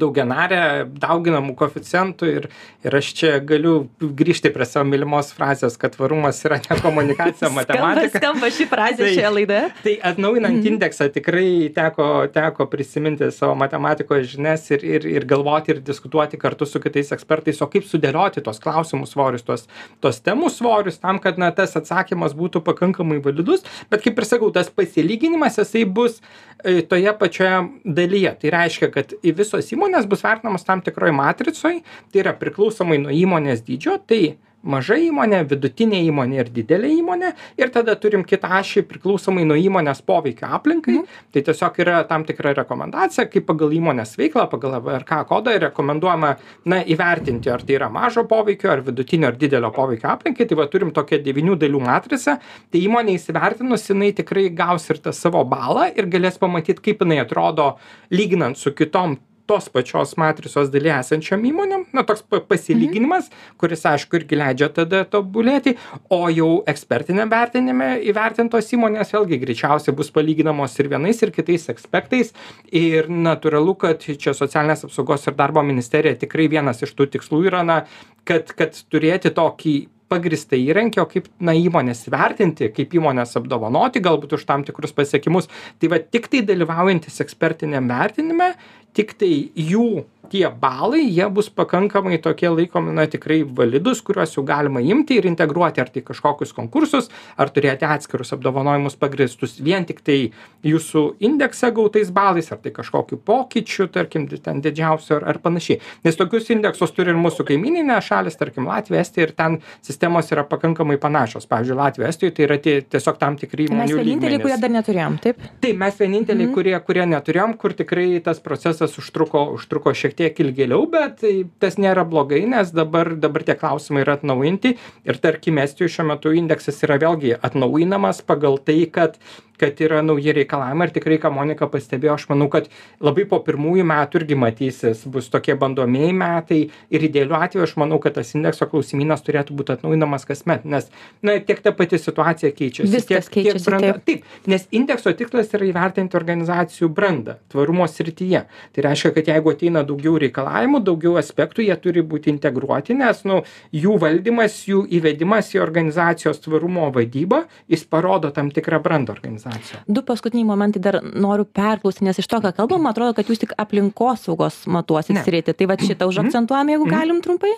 daugianarė 0.00 0.60
dauginamų 1.00 1.54
koeficientų 1.58 2.30
ir, 2.30 2.48
ir 2.84 2.96
aš 2.98 3.10
čia 3.18 3.32
galiu 3.44 3.74
grįžti 4.00 4.52
prie 4.54 4.66
savo 4.68 4.88
mylimos 4.90 5.32
frazės, 5.36 5.78
kad 5.80 5.94
tvarumas 5.96 6.40
yra 6.46 6.60
ne 6.62 6.78
komunikacija, 6.82 7.50
matematika. 7.58 8.20
Skamba 8.20 8.50
ši 8.54 8.68
frazė 8.70 9.02
tai, 9.02 9.12
šioje 9.16 9.32
laidoje. 9.38 9.64
Tai 9.84 9.94
atnaujinant 10.10 10.58
mm. 10.58 10.68
indeksą 10.72 11.08
tikrai 11.14 11.48
teko, 11.74 12.08
teko 12.34 12.68
prisiminti 12.72 13.30
savo 13.34 13.56
matematikos 13.58 14.26
žinias 14.32 14.66
ir, 14.74 14.84
ir, 14.96 15.08
ir 15.16 15.28
galvoti 15.28 15.74
ir 15.74 15.82
diskutuoti 15.84 16.40
kartu 16.40 16.68
su 16.68 16.82
kitais 16.82 17.12
ekspertais, 17.14 17.62
o 17.64 17.70
kaip 17.70 17.86
sudėlioti 17.88 18.44
tos 18.44 18.60
klausimų 18.62 19.08
svorius, 19.10 19.44
tos, 19.46 19.66
tos 20.04 20.20
temų 20.24 20.50
svorius, 20.52 21.00
tam, 21.02 21.20
kad 21.22 21.40
na, 21.40 21.50
tas 21.54 21.76
atsakymas 21.78 22.36
būtų 22.36 22.64
pakankamai 22.66 23.20
validus, 23.24 23.64
bet 23.90 24.04
kaip 24.04 24.18
ir 24.18 24.28
sakau, 24.28 24.50
tas 24.54 24.70
pasilyginimas 24.72 25.58
jisai 25.60 25.84
bus 25.84 26.20
e, 26.64 26.80
toje 26.88 27.12
pačioje 27.20 27.60
dalyje. 27.84 28.34
Tai 28.42 28.54
reiškia, 28.56 28.90
kad 28.94 29.14
visos 29.22 29.70
įmonės 29.74 29.83
įmonės 29.84 30.08
bus 30.08 30.24
vertinamos 30.24 30.64
tam 30.64 30.80
tikroj 30.80 31.12
matricoj 31.12 31.82
tai 32.10 32.24
yra 32.24 32.32
priklausomai 32.40 32.98
nuo 33.02 33.12
įmonės 33.12 33.64
dydžio 33.66 33.98
tai 34.08 34.22
maža 34.64 34.96
įmonė 35.10 35.42
vidutinė 35.48 36.00
įmonė 36.08 36.40
ir 36.40 36.50
didelė 36.54 36.90
įmonė 36.98 37.32
ir 37.60 37.72
tada 37.74 37.94
turim 38.00 38.24
kitą 38.26 38.48
ašį 38.60 38.84
priklausomai 38.88 39.44
nuo 39.48 39.56
įmonės 39.60 40.00
poveikio 40.06 40.48
aplinkai. 40.56 40.94
Mhm. 40.94 41.04
tai 41.32 41.42
tiesiog 41.42 41.78
yra 41.84 42.02
tam 42.08 42.24
tikra 42.24 42.54
rekomendacija 42.56 43.26
kaip 43.28 43.46
pagal 43.46 43.72
įmonės 43.76 44.16
veiklą 44.18 44.46
pagal 44.50 44.78
vrk 44.80 45.20
kodą 45.28 45.56
rekomenduojama 45.66 46.34
na 46.64 46.80
įvertinti 46.82 47.52
ar 47.52 47.62
tai 47.62 47.76
yra 47.78 47.90
mažo 47.92 48.24
poveikio 48.28 48.70
ar 48.72 48.84
vidutinio 48.86 49.28
ar 49.28 49.36
didelio 49.36 49.70
poveikio 49.74 50.08
aplinkai. 50.08 50.48
Tai 50.48 50.56
va 50.56 50.66
turim 50.70 50.92
tokią 50.94 51.20
devynių 51.24 51.58
dalių 51.60 51.82
matricą. 51.84 52.38
Tai 52.70 52.80
įmonė 52.80 53.18
įsivertinus 53.18 53.88
jinai 53.90 54.12
tikrai 54.16 54.48
gaus 54.48 54.88
ir 54.90 55.02
tą 55.04 55.12
savo 55.12 55.44
balą 55.44 55.90
ir 55.92 56.08
galės 56.08 56.40
pamatyt 56.40 56.80
kaip 56.80 57.04
jinai 57.04 57.20
atrodo 57.24 57.74
lyginant 58.10 58.58
su 58.58 58.72
kitom 58.72 59.18
tos 59.46 59.68
pačios 59.68 60.14
matricos 60.20 60.70
daly 60.72 60.92
esančiom 60.94 61.44
įmonėm. 61.50 61.86
Na 61.96 62.04
toks 62.06 62.24
pa 62.28 62.40
pasilyginimas 62.40 63.30
kuris 63.60 63.84
aišku 63.88 64.18
irgi 64.20 64.38
leidžia 64.38 64.70
tada 64.74 65.04
tobulėti 65.08 65.76
o 66.12 66.20
jau 66.32 66.50
ekspertiniam 66.70 67.30
vertinime 67.32 67.90
įvertintos 68.10 68.72
įmonės 68.76 69.14
vėlgi 69.14 69.40
greičiausiai 69.42 69.96
bus 69.96 70.12
palyginamos 70.14 70.76
ir 70.80 70.90
vienais 70.92 71.22
ir 71.22 71.32
kitais 71.34 71.68
aspektais 71.72 72.34
ir 72.72 73.08
natūralu 73.08 73.76
kad 73.84 74.04
čia 74.04 74.34
socialinės 74.36 74.86
apsaugos 74.88 75.28
ir 75.28 75.38
darbo 75.38 75.64
ministerija 75.66 76.18
tikrai 76.24 76.48
vienas 76.52 76.82
iš 76.84 76.94
tų 76.96 77.10
tikslų 77.16 77.44
yra 77.50 77.64
na 77.66 77.82
kad 78.28 78.52
kad 78.56 78.76
turėti 78.90 79.32
tokį 79.34 79.76
pagrįstą 80.14 80.58
įrankį 80.60 81.02
o 81.02 81.08
kaip 81.10 81.28
na 81.44 81.56
įmones 81.58 82.06
vertinti 82.12 82.70
kaip 82.74 82.94
įmones 82.98 83.34
apdovanoti 83.40 84.02
galbūt 84.04 84.38
už 84.38 84.46
tam 84.48 84.64
tikrus 84.66 84.94
pasiekimus. 84.96 85.50
Tai 85.82 85.92
va 85.92 86.00
tiktai 86.00 86.44
dalyvaujantys 86.46 87.20
ekspertiniam 87.24 87.90
vertinime 87.90 88.54
tiktai 88.94 89.34
jų 89.58 90.04
tie 90.30 90.48
balai 90.60 91.04
jie 91.10 91.26
bus 91.30 91.48
pakankamai 91.50 92.18
tokie 92.22 92.48
laikomi 92.50 92.92
na 92.96 93.06
tikrai 93.10 93.42
validūs 93.44 94.02
kuriuos 94.06 94.34
jau 94.36 94.44
galima 94.46 94.80
imti 94.80 95.18
ir 95.20 95.26
integruoti 95.30 95.80
ar 95.82 95.90
tai 95.94 96.02
kažkokius 96.06 96.54
konkursus 96.56 97.10
ar 97.36 97.50
turėti 97.54 97.86
atskirus 97.88 98.32
apdovanojimus 98.36 98.96
pagrįstus 99.00 99.58
vien 99.64 99.84
tiktai 99.88 100.30
jūsų 100.64 101.04
indekse 101.28 101.70
gautais 101.76 102.10
balais 102.14 102.50
ar 102.54 102.58
tai 102.64 102.72
kažkokiu 102.76 103.18
pokyčiu 103.26 103.88
tarkim 103.92 104.26
ten 104.28 104.62
didžiausiu 104.64 105.18
ar 105.18 105.28
ar 105.34 105.38
panašiai 105.44 105.80
nes 106.04 106.16
tokius 106.16 106.50
indeksus 106.54 106.94
turi 106.96 107.12
ir 107.14 107.20
mūsų 107.20 107.46
kaimyninės 107.50 108.08
šalys 108.08 108.38
tarkim 108.40 108.66
latvija 108.70 109.04
estija 109.04 109.28
ir 109.28 109.34
ten 109.36 109.58
sistemos 109.84 110.30
yra 110.32 110.44
pakankamai 110.48 110.96
panašios 111.02 111.46
pavyzdžiui 111.50 111.78
latvijoj 111.82 112.08
estijoj 112.14 112.34
tai 112.38 112.46
yra 112.48 112.58
tie 112.64 112.78
tiesiog 112.82 113.18
tam 113.20 113.36
tikri 113.40 113.68
Tai 113.68 113.76
mes 113.78 113.90
įmonių 113.90 114.00
vieninteliai, 114.04 114.40
kurie 114.42 114.58
dar 114.60 114.70
neturėjom, 114.74 115.18
taip? 115.24 115.44
taip 115.62 115.76
mes 115.80 116.00
vieninteliai 116.00 116.46
Mhm. 116.48 116.54
kurie 116.54 116.74
kurie 116.86 117.04
neturėjom 117.08 117.56
kur 117.58 117.72
tikrai 117.72 118.20
tas 118.24 118.40
procesas 118.40 118.96
užtruko 119.00 119.44
užtruko 119.54 119.92
šiek 119.94 120.13
tiek 120.18 120.38
ilgėliau 120.44 120.86
bet 120.90 121.20
tai 121.22 121.34
tas 121.62 121.78
nėra 121.80 122.06
blogai 122.08 122.44
nes 122.50 122.72
dabar 122.74 123.14
dabar 123.20 123.46
tie 123.46 123.56
klausimai 123.58 124.04
yra 124.04 124.18
atnaujinti. 124.18 124.76
Ir 125.08 125.22
tarkim 125.22 125.58
estijoj 125.62 125.92
šiuo 125.96 126.10
metu 126.12 126.34
indeksas 126.34 126.82
yra 126.86 127.00
vėlgi 127.02 127.36
atnaujinamas 127.40 128.22
pagal 128.26 128.60
tai 128.62 128.84
kad 128.92 129.18
kad 129.58 129.80
yra 129.80 130.02
nauji 130.02 130.32
reikalavimai. 130.34 130.88
Ir 130.88 130.94
tikrai 130.96 131.18
ką 131.22 131.30
monika 131.34 131.68
pastebėjo 131.70 132.16
aš 132.16 132.26
manau 132.32 132.48
kad 132.50 132.66
labai 133.04 133.22
po 133.30 133.38
pirmųjų 133.44 133.84
metų 133.86 134.20
irgi 134.20 134.38
matysis 134.38 135.04
bus 135.10 135.30
tokie 135.32 135.54
bandomieji 135.58 136.14
metai. 136.16 136.60
Ir 136.90 137.06
idealiu 137.06 137.38
atveju 137.38 137.66
aš 137.68 137.76
manau 137.80 138.00
kad 138.02 138.16
tas 138.18 138.34
indekso 138.34 138.66
klausimynas 138.70 139.22
turėtų 139.26 139.56
būt 139.58 139.74
atnaujinamas 139.76 140.26
kasmet 140.28 140.66
nes 140.66 140.88
na 141.22 141.36
tiek 141.38 141.62
ta 141.62 141.72
pati 141.76 141.98
situacija 142.00 142.50
keičiasi 142.54 142.90
Viskas 142.90 143.28
tiek 143.28 143.30
tiek 143.30 143.52
keičiasi, 143.52 143.70
branda. 143.70 143.92
taip. 143.98 144.24
taip 144.24 144.50
nes 144.50 144.66
indekso 144.74 145.12
tikslas 145.16 145.52
yra 145.56 145.68
įvertinti 145.70 146.18
organizacijų 146.18 146.90
brandą 146.94 147.38
tvarumo 147.52 147.86
srityje. 147.90 148.44
Tai 148.74 148.86
reiškia 148.88 149.14
kad 149.14 149.30
jeigu 149.30 149.54
ateina 149.54 149.84
daugiau 150.04 150.18
reikalavimų 150.20 150.80
daugiau 150.84 151.16
aspektų 151.20 151.64
jie 151.64 151.76
turi 151.80 152.02
būti 152.04 152.30
integruoti 152.32 152.94
nes 152.98 153.22
nu 153.24 153.40
jų 153.72 153.96
valdymas 154.02 154.56
jų 154.68 154.84
įvedimas 154.98 155.50
į 155.54 155.62
organizacijos 155.64 156.40
tvarumo 156.44 156.90
vadybą 156.92 157.44
jis 157.72 157.84
parodo 157.84 158.30
tam 158.30 158.50
tikrą 158.50 158.82
brandą 158.82 159.12
organizacijos 159.16 159.80
Du 159.88 160.02
paskutiniai 160.02 160.44
momentai 160.46 160.80
dar 160.82 161.00
noriu 161.02 161.44
perklausti, 161.44 162.04
nes 162.04 162.18
iš 162.18 162.26
to, 162.28 162.40
ką 162.40 162.52
kalbam, 162.56 162.86
atrodo, 162.86 163.14
kad 163.14 163.26
jūs 163.30 163.40
tik 163.40 163.52
aplinkosaugos 163.60 164.64
matuosit 164.66 165.16
sritį. 165.24 165.54
Tai 165.54 165.66
va 165.70 165.76
šitą 165.76 166.08
užakcentuojam, 166.10 166.68
jeigu 166.72 166.86
Mhm. 166.86 166.94
galim 166.94 167.20
trumpai. 167.22 167.52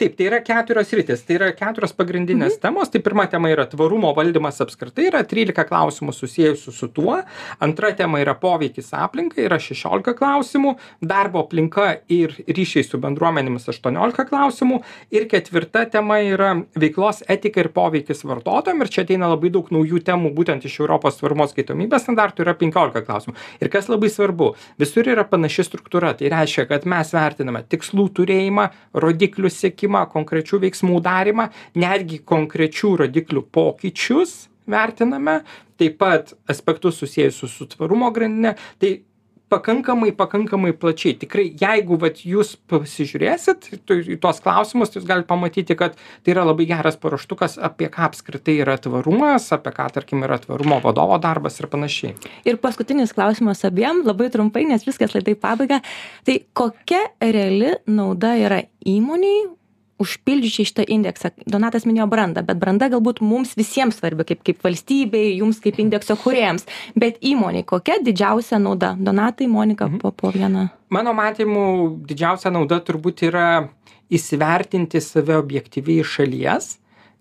Taip 0.00 0.16
tai 0.16 0.26
yra 0.30 0.40
keturios 0.44 0.88
sritys. 0.90 1.22
Tai 1.26 1.36
yra 1.36 1.50
keturios 1.56 1.92
pagrindinės 1.96 2.56
temos. 2.62 2.88
Tai 2.92 3.02
pirma 3.04 3.26
tema 3.30 3.50
yra 3.52 3.66
tvarumo 3.68 4.12
valdymas 4.16 4.60
apskritai. 4.64 5.08
Yra 5.10 5.20
trylika 5.28 5.66
klausimų 5.68 6.14
susiejusių 6.16 6.74
su 6.74 6.88
tuo. 6.96 7.18
Antra 7.62 7.92
tema 7.96 8.22
yra 8.22 8.34
poveikis 8.40 8.90
aplinkai. 8.96 9.44
Yra 9.48 9.60
šešiolika 9.60 10.14
klausimų. 10.18 10.74
Darbo 11.04 11.44
aplinka 11.44 11.90
ir 12.12 12.32
ryšiai 12.48 12.86
su 12.86 13.00
bendruomenėmis 13.02 13.68
aštuoniolika 13.72 14.24
klausimų. 14.30 14.80
Ir 15.12 15.28
ketvirta 15.30 15.84
tema 15.92 16.20
yra 16.24 16.54
veiklos 16.80 17.22
etika 17.28 17.64
ir 17.64 17.70
poveikis 17.76 18.24
vartotojam. 18.24 18.80
Ir 18.80 18.92
čia 18.92 19.04
ateina 19.04 19.28
labai 19.30 19.52
daug 19.52 19.68
naujų 19.74 20.00
temų 20.06 20.32
būtent 20.36 20.64
iš 20.64 20.80
europos 20.80 21.20
tvarumo 21.20 21.44
atskaitomybės 21.44 22.06
standartų 22.06 22.46
yra 22.46 22.56
penkiolika 22.56 23.04
klausimų. 23.04 23.36
Ir 23.60 23.72
kas 23.72 23.92
labai 23.92 24.08
svarbu 24.12 24.54
visur 24.80 25.12
yra 25.12 25.26
panaši 25.28 25.68
struktūra. 25.68 26.16
Tai 26.16 26.32
reiškia 26.32 26.68
kad 26.70 26.86
mes 26.88 27.12
vertiname 27.14 27.62
tikslų 27.68 28.08
turėjimą 28.16 28.68
rodiklių 29.04 29.50
siekimą 29.52 29.89
konkrečių 30.12 30.62
veiksmų 30.64 31.00
darymą 31.04 31.50
netgi 31.78 32.22
konkrečių 32.24 32.96
rodiklių 33.04 33.44
pokyčius 33.52 34.46
vertiname 34.70 35.40
taip 35.80 35.96
pat 36.00 36.34
aspektus 36.50 37.00
susiejusius 37.00 37.54
su 37.56 37.66
tvarumo 37.72 38.10
grandine. 38.12 38.54
Tai 38.78 38.98
pakankamai 39.50 40.12
pakankamai 40.12 40.72
plačiai. 40.72 41.16
Tikrai 41.18 41.48
jeigu 41.58 41.98
vat 42.00 42.22
jūs 42.22 42.54
pasižiūrėsit 42.70 43.68
tu 43.88 43.98
į 43.98 44.18
tuos 44.22 44.38
klausimus 44.44 44.92
tai 44.92 45.00
jūs 45.00 45.08
galit 45.08 45.26
pamatyti 45.30 45.76
kad 45.78 45.96
tai 45.98 46.34
yra 46.34 46.44
labai 46.46 46.68
geras 46.70 46.98
paruoštukas 47.00 47.58
apie 47.70 47.90
ką 47.90 48.06
apskritai 48.06 48.60
yra 48.62 48.78
tvarumas 48.82 49.50
apie 49.56 49.74
ką 49.74 49.88
tarkim 49.96 50.22
yra 50.26 50.38
tvarumo 50.42 50.78
vadovo 50.84 51.18
darbas 51.22 51.58
ir 51.58 51.70
panašiai. 51.72 52.14
Ir 52.46 52.60
paskutinis 52.62 53.14
klausimas 53.16 53.64
abiem, 53.66 54.04
labai 54.06 54.30
trumpai, 54.30 54.66
nes 54.70 54.86
viskas 54.86 55.16
laidai 55.16 55.34
pabaiga. 55.34 55.80
Tai 56.26 56.38
kokia 56.54 57.02
reali 57.20 57.74
nauda 57.90 58.36
yra 58.38 58.62
įmoniai 58.86 59.48
užpildžiusiai 60.00 60.66
šitą 60.70 60.84
indeksą? 60.88 61.30
Donatas 61.46 61.84
minėjo 61.88 62.08
brandą, 62.10 62.42
bet 62.46 62.58
branda 62.62 62.88
galbūt 62.92 63.20
mums 63.20 63.54
visiems 63.58 64.00
svarbi, 64.00 64.24
kaip, 64.30 64.42
kaip 64.46 64.62
valstybei, 64.64 65.36
jums 65.38 65.60
kaip 65.60 65.78
indekso 65.78 66.16
kuriejams. 66.16 66.66
Bet 66.96 67.20
įmoniai 67.20 67.64
kokia 67.64 68.00
didžiausia 68.02 68.58
nauda? 68.58 68.94
Donatai, 68.98 69.46
Monika, 69.48 69.86
Mhm. 69.86 69.98
po, 70.00 70.10
po 70.12 70.30
vieną. 70.32 70.68
mano 70.90 71.12
matymu 71.14 72.00
didžiausia 72.06 72.50
nauda 72.50 72.80
turbūt 72.80 73.22
yra 73.28 73.68
įsivertinti 74.10 75.00
save 75.00 75.36
objektyviai 75.38 76.00
iš 76.02 76.16
šalies 76.18 76.70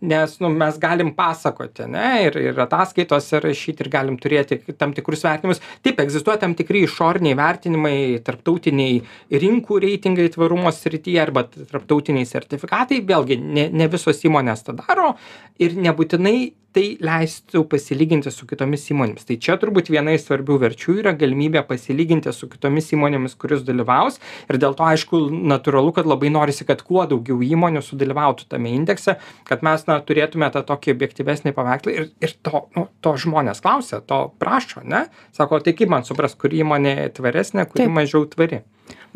nes 0.01 0.38
nu 0.39 0.49
mes 0.49 0.77
galim 0.79 1.12
pasakoti 1.15 1.83
ane 1.83 2.05
ir 2.25 2.38
ir 2.39 2.59
ataskaitose 2.63 3.41
rašyti 3.43 3.83
ir 3.83 3.89
galim 3.91 4.17
turėti 4.17 4.59
tam 4.79 4.93
tikrus 4.95 5.25
vertinimus. 5.27 5.59
Taip 5.83 5.99
egzistuoja 5.99 6.39
tam 6.43 6.55
tikri 6.55 6.85
išoriniai 6.88 7.38
vertinimai 7.39 7.97
tarptautiniai 8.25 9.01
rinkų 9.43 9.81
reitingai 9.83 10.29
tvarumo 10.35 10.71
srityje 10.71 11.19
arba 11.23 11.43
tarptautiniai 11.49 12.27
sertifikatai. 12.29 13.01
Vėlgi 13.09 13.39
ne 13.39 13.67
ne 13.69 13.89
visos 13.91 14.23
įmonės 14.23 14.63
tą 14.67 14.77
daro 14.79 15.13
ir 15.59 15.75
nebūtinai 15.75 16.38
tai 16.75 16.84
leistų 17.01 17.63
pasilyginti 17.69 18.32
su 18.34 18.45
kitomis 18.49 18.84
įmonėmis. 18.93 19.25
Tai 19.25 19.38
čia 19.41 19.55
turbūt 19.62 19.89
viena 19.89 20.13
iš 20.13 20.27
svarbių 20.27 20.60
verčių 20.63 20.97
yra 21.01 21.13
galimybė 21.17 21.63
pasilyginti 21.67 22.34
su 22.36 22.49
kitomis 22.51 22.91
įmonėmis 22.93 23.36
kurios 23.39 23.63
dalyvaus. 23.67 24.19
Ir 24.49 24.60
dėl 24.62 24.75
to 24.77 24.86
aišku 24.86 25.21
natūralu 25.49 25.93
kad 25.97 26.10
labai 26.10 26.29
norisi 26.34 26.67
kad 26.69 26.84
kuo 26.86 27.05
daugiau 27.10 27.41
įmonių 27.45 27.82
sudalyvautų 27.86 28.49
tame 28.53 28.73
indekse 28.77 29.17
kad 29.49 29.65
mes 29.65 29.86
na 29.89 29.97
turėtume 30.05 30.51
tą 30.53 30.62
tokį 30.67 30.93
objektyvesnį 30.97 31.55
paveikslą. 31.58 31.95
Ir 31.95 32.12
ir 32.21 32.36
to 32.45 32.67
nu 32.77 32.86
to 33.01 33.15
žmonės 33.17 33.63
klausia 33.65 34.03
to 34.05 34.21
prašo 34.41 34.84
ane 34.84 35.08
sako 35.36 35.63
tai 35.65 35.73
kaip 35.77 35.89
man 35.89 36.05
suprast 36.05 36.38
kuri 36.41 36.62
įmonė 36.62 37.10
tvaresnė 37.17 37.65
kuri 37.71 37.89
mažiau 37.89 38.29
tvari? 38.29 38.62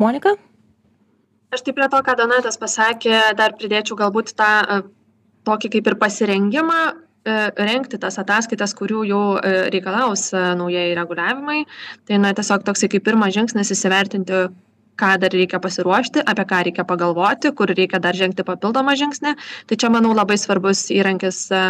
Monika? 0.02 0.34
Aš 1.54 1.62
tai 1.62 1.74
prie 1.76 1.86
to 1.86 2.02
ką 2.02 2.18
donatas 2.18 2.58
pasakė 2.58 3.36
dar 3.38 3.54
pridėčiau 3.54 3.94
galbūt 4.00 4.34
tą 4.34 4.50
e, 4.66 4.78
tokį 5.46 5.70
kaip 5.76 5.90
ir 5.92 5.98
pasirengimą 6.00 6.80
rengti 7.24 7.98
tas 8.00 8.18
ataskaitas, 8.20 8.74
kurių 8.76 9.04
jau 9.08 9.22
e, 9.38 9.52
reikalaus 9.72 10.28
e, 10.34 10.42
naujieji 10.58 10.96
reguliavimai. 10.98 11.64
Tai 12.08 12.20
na, 12.20 12.34
tiesiog 12.36 12.66
toksai 12.66 12.90
kaip 12.92 13.04
pirmas 13.06 13.34
žingsnis 13.36 13.72
įsivertinti, 13.74 14.44
ką 15.00 15.14
dar 15.22 15.34
reikia 15.34 15.60
pasiruošti, 15.62 16.22
apie 16.30 16.44
ką 16.50 16.60
reikia 16.68 16.84
pagalvoti, 16.88 17.52
kur 17.56 17.70
reikia 17.70 18.00
dar 18.02 18.16
žengti 18.16 18.46
papildomą 18.46 18.94
žingsnį. 18.98 19.34
Tai 19.70 19.78
čia, 19.80 19.90
manau, 19.92 20.14
labai 20.16 20.36
svarbus 20.40 20.86
įrankis 20.94 21.40
e, 21.54 21.62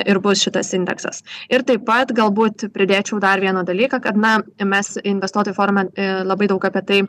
ir 0.00 0.20
bus 0.24 0.42
šitas 0.44 0.72
indeksas. 0.76 1.22
Ir 1.52 1.66
taip 1.68 1.84
pat 1.88 2.12
galbūt 2.16 2.68
pridėčiau 2.74 3.20
dar 3.22 3.42
vieną 3.42 3.64
dalyką, 3.68 4.00
kad 4.04 4.18
na, 4.18 4.38
mes 4.64 4.94
investuotojų 5.02 5.56
forume 5.56 5.86
e, 5.92 6.08
labai 6.26 6.48
daug 6.50 6.64
apie 6.68 6.84
tai 6.88 7.00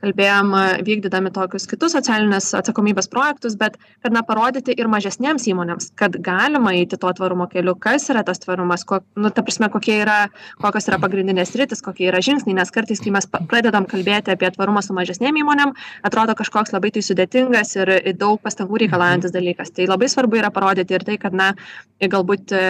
kalbėjom 0.00 0.54
e, 0.56 0.64
vykdydami 0.86 1.32
tokius 1.36 1.68
kitus 1.70 1.94
socialinės 1.96 2.50
atsakomybės 2.56 3.10
projektus, 3.12 3.56
bet 3.60 3.76
kad 4.04 4.14
na, 4.16 4.24
parodyti 4.26 4.74
ir 4.76 4.88
mažesniems 4.90 5.46
įmonėms, 5.52 5.92
kad 6.00 6.16
galima 6.24 6.72
eiti 6.78 6.98
tuo 7.00 7.12
tvarumo 7.16 7.48
keliu, 7.52 7.76
kas 7.76 8.08
yra 8.12 8.24
tas 8.26 8.40
tvarumas, 8.42 8.86
ko, 8.88 9.02
nu, 9.20 9.32
ta 9.34 9.44
prasme, 9.46 9.68
kokie 9.72 10.00
yra, 10.02 10.18
kokios 10.62 10.88
yra 10.88 11.00
pagrindinės 11.02 11.52
rytis, 11.60 11.84
kokie 11.84 12.08
yra 12.08 12.22
žingsniai, 12.24 12.56
nes 12.60 12.72
kartais, 12.74 13.02
kai 13.02 13.12
mes 13.14 13.28
pradedam 13.50 13.88
kalbėti 13.90 14.32
apie 14.32 14.50
tvarumą 14.54 14.82
su 14.84 14.96
mažesniais, 14.96 15.09
mažesnėm 15.10 15.40
įmonėm 15.42 15.74
atrodo 16.06 16.36
kažkoks 16.38 16.74
labai 16.74 16.92
tai 16.94 17.02
sudėtingas 17.02 17.74
ir 17.78 18.14
daug 18.18 18.40
pastangų 18.42 18.84
reikalaujantis 18.84 19.34
dalykas. 19.34 19.72
Tai 19.74 19.88
labai 19.90 20.08
svarbu 20.08 20.40
yra 20.40 20.52
parodyti 20.54 20.94
ir 20.94 21.04
tai 21.06 21.18
kad 21.18 21.34
na 21.34 21.52
galbūt 22.00 22.54
e, 22.54 22.62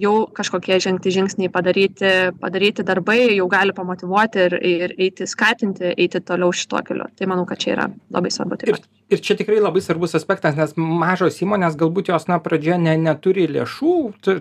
jau 0.00 0.14
kažkokie 0.36 0.78
žengti 0.80 1.12
žingsniai 1.14 1.50
padaryti 1.52 2.14
padaryti 2.40 2.86
darbai 2.86 3.34
jau 3.36 3.48
gali 3.50 3.74
pamotyvuoti 3.76 4.46
ir 4.46 4.56
ir 4.60 4.96
eiti 4.98 5.26
skatinti 5.26 5.94
eiti 5.96 6.22
toliau 6.22 6.54
šituo 6.54 6.82
keliu. 6.86 7.10
Tai 7.16 7.30
manau 7.30 7.46
kad 7.46 7.60
čia 7.60 7.74
yra 7.76 7.90
labai 8.10 8.32
svarbu 8.32 8.60
taip 8.60 8.78
pat 8.78 8.88
ir 9.10 9.20
čia 9.20 9.34
tikrai 9.36 9.58
labai 9.60 9.82
svarbus 9.82 10.14
aspektas 10.14 10.54
nes 10.58 10.76
mažos 10.78 11.40
įmonės 11.42 11.76
galbūt 11.80 12.12
jos 12.12 12.28
na 12.30 12.38
pradžioje 12.42 12.78
ne 12.78 12.94
neturi 13.00 13.48
lėšų 13.50 13.94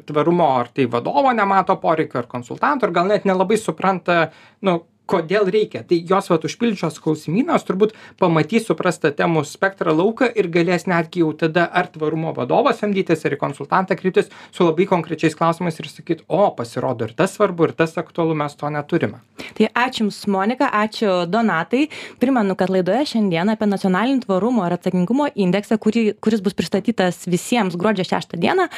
tvarumo 0.08 0.52
ar 0.60 0.70
tai 0.74 0.86
vadovo 0.92 1.34
nemato 1.34 1.76
poreikio 1.82 2.22
ar 2.22 2.30
konsultanto 2.30 2.86
ar 2.86 2.94
gal 2.94 3.10
net 3.10 3.26
nelabai 3.26 3.58
supranta 3.58 4.30
nu 4.62 4.80
kodėl 5.10 5.50
reikia. 5.52 5.84
Tai 5.88 6.00
jos 6.10 6.30
vat 6.32 6.46
užpildžius 6.48 7.00
klausimyną 7.04 7.58
jos 7.58 7.68
turbūt 7.68 7.96
pamatys 8.22 8.68
supras 8.70 9.00
tą 9.02 9.12
temų 9.16 9.44
spektrą 9.48 9.94
lauką 9.96 10.30
ir 10.38 10.50
galės 10.54 10.88
netgi 10.90 11.24
jau 11.24 11.32
tada 11.38 11.66
ar 11.68 11.90
tvarumo 11.92 12.34
vadovą 12.38 12.74
samdytis 12.78 13.26
ar 13.26 13.36
į 13.36 13.42
konsultantą 13.42 13.98
kreiptis 14.00 14.30
su 14.56 14.68
labai 14.68 14.88
konkrečiais 14.90 15.38
klausimais 15.38 15.80
ir 15.80 15.90
sakyt 15.90 16.24
o 16.28 16.50
pasirodo 16.56 17.10
ir 17.10 17.16
tas 17.18 17.36
svarbu 17.38 17.70
ir 17.70 17.76
tas 17.78 17.98
aktualu 17.98 18.38
mes 18.38 18.56
to 18.60 18.70
neturime. 18.74 19.22
Tai 19.58 19.70
ačiū 19.74 20.06
jums 20.06 20.22
monika 20.32 20.70
ačiū 20.82 21.26
donatai. 21.30 21.88
Primenu 22.22 22.56
kad 22.60 22.72
laidoje 22.72 23.06
šiandien 23.14 23.52
apie 23.52 23.68
nacionalinį 23.70 24.24
tvarumo 24.26 24.66
ir 24.68 24.76
atsakingumo 24.78 25.30
indeksą 25.36 25.80
kurį 25.82 26.06
kuris 26.24 26.44
bus 26.46 26.56
pristatytas 26.58 27.26
visiems 27.30 27.78
gruodžio 27.80 28.06
šeštą 28.08 28.40
dieną 28.40 28.70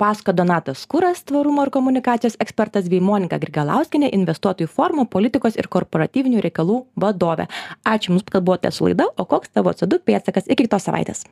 pasakojo 0.00 0.36
donatas 0.36 0.84
kuras 0.90 1.22
tvarumo 1.28 1.64
ir 1.66 1.72
komunikacijos 1.74 2.38
ekspertas 2.42 2.90
bei 2.92 3.00
monika 3.00 3.38
grigaliauskienė 3.42 4.10
investuotojų 4.16 4.70
forumo 4.72 5.06
politikos 5.10 5.56
ir 5.56 5.68
korporatyvinių 5.76 6.42
reikalų 6.48 6.82
vadovė. 7.00 7.48
Ačiū 7.86 8.12
jums 8.14 8.26
kad 8.32 8.44
buvote 8.46 8.72
su 8.74 8.88
laida 8.88 9.08
o 9.16 9.28
koks 9.28 9.54
tavo 9.54 9.72
co 9.76 9.88
du 9.88 10.00
pėdsakas? 10.02 10.48
Iki 10.50 10.66
kitos 10.66 10.88
savaitės 10.88 11.24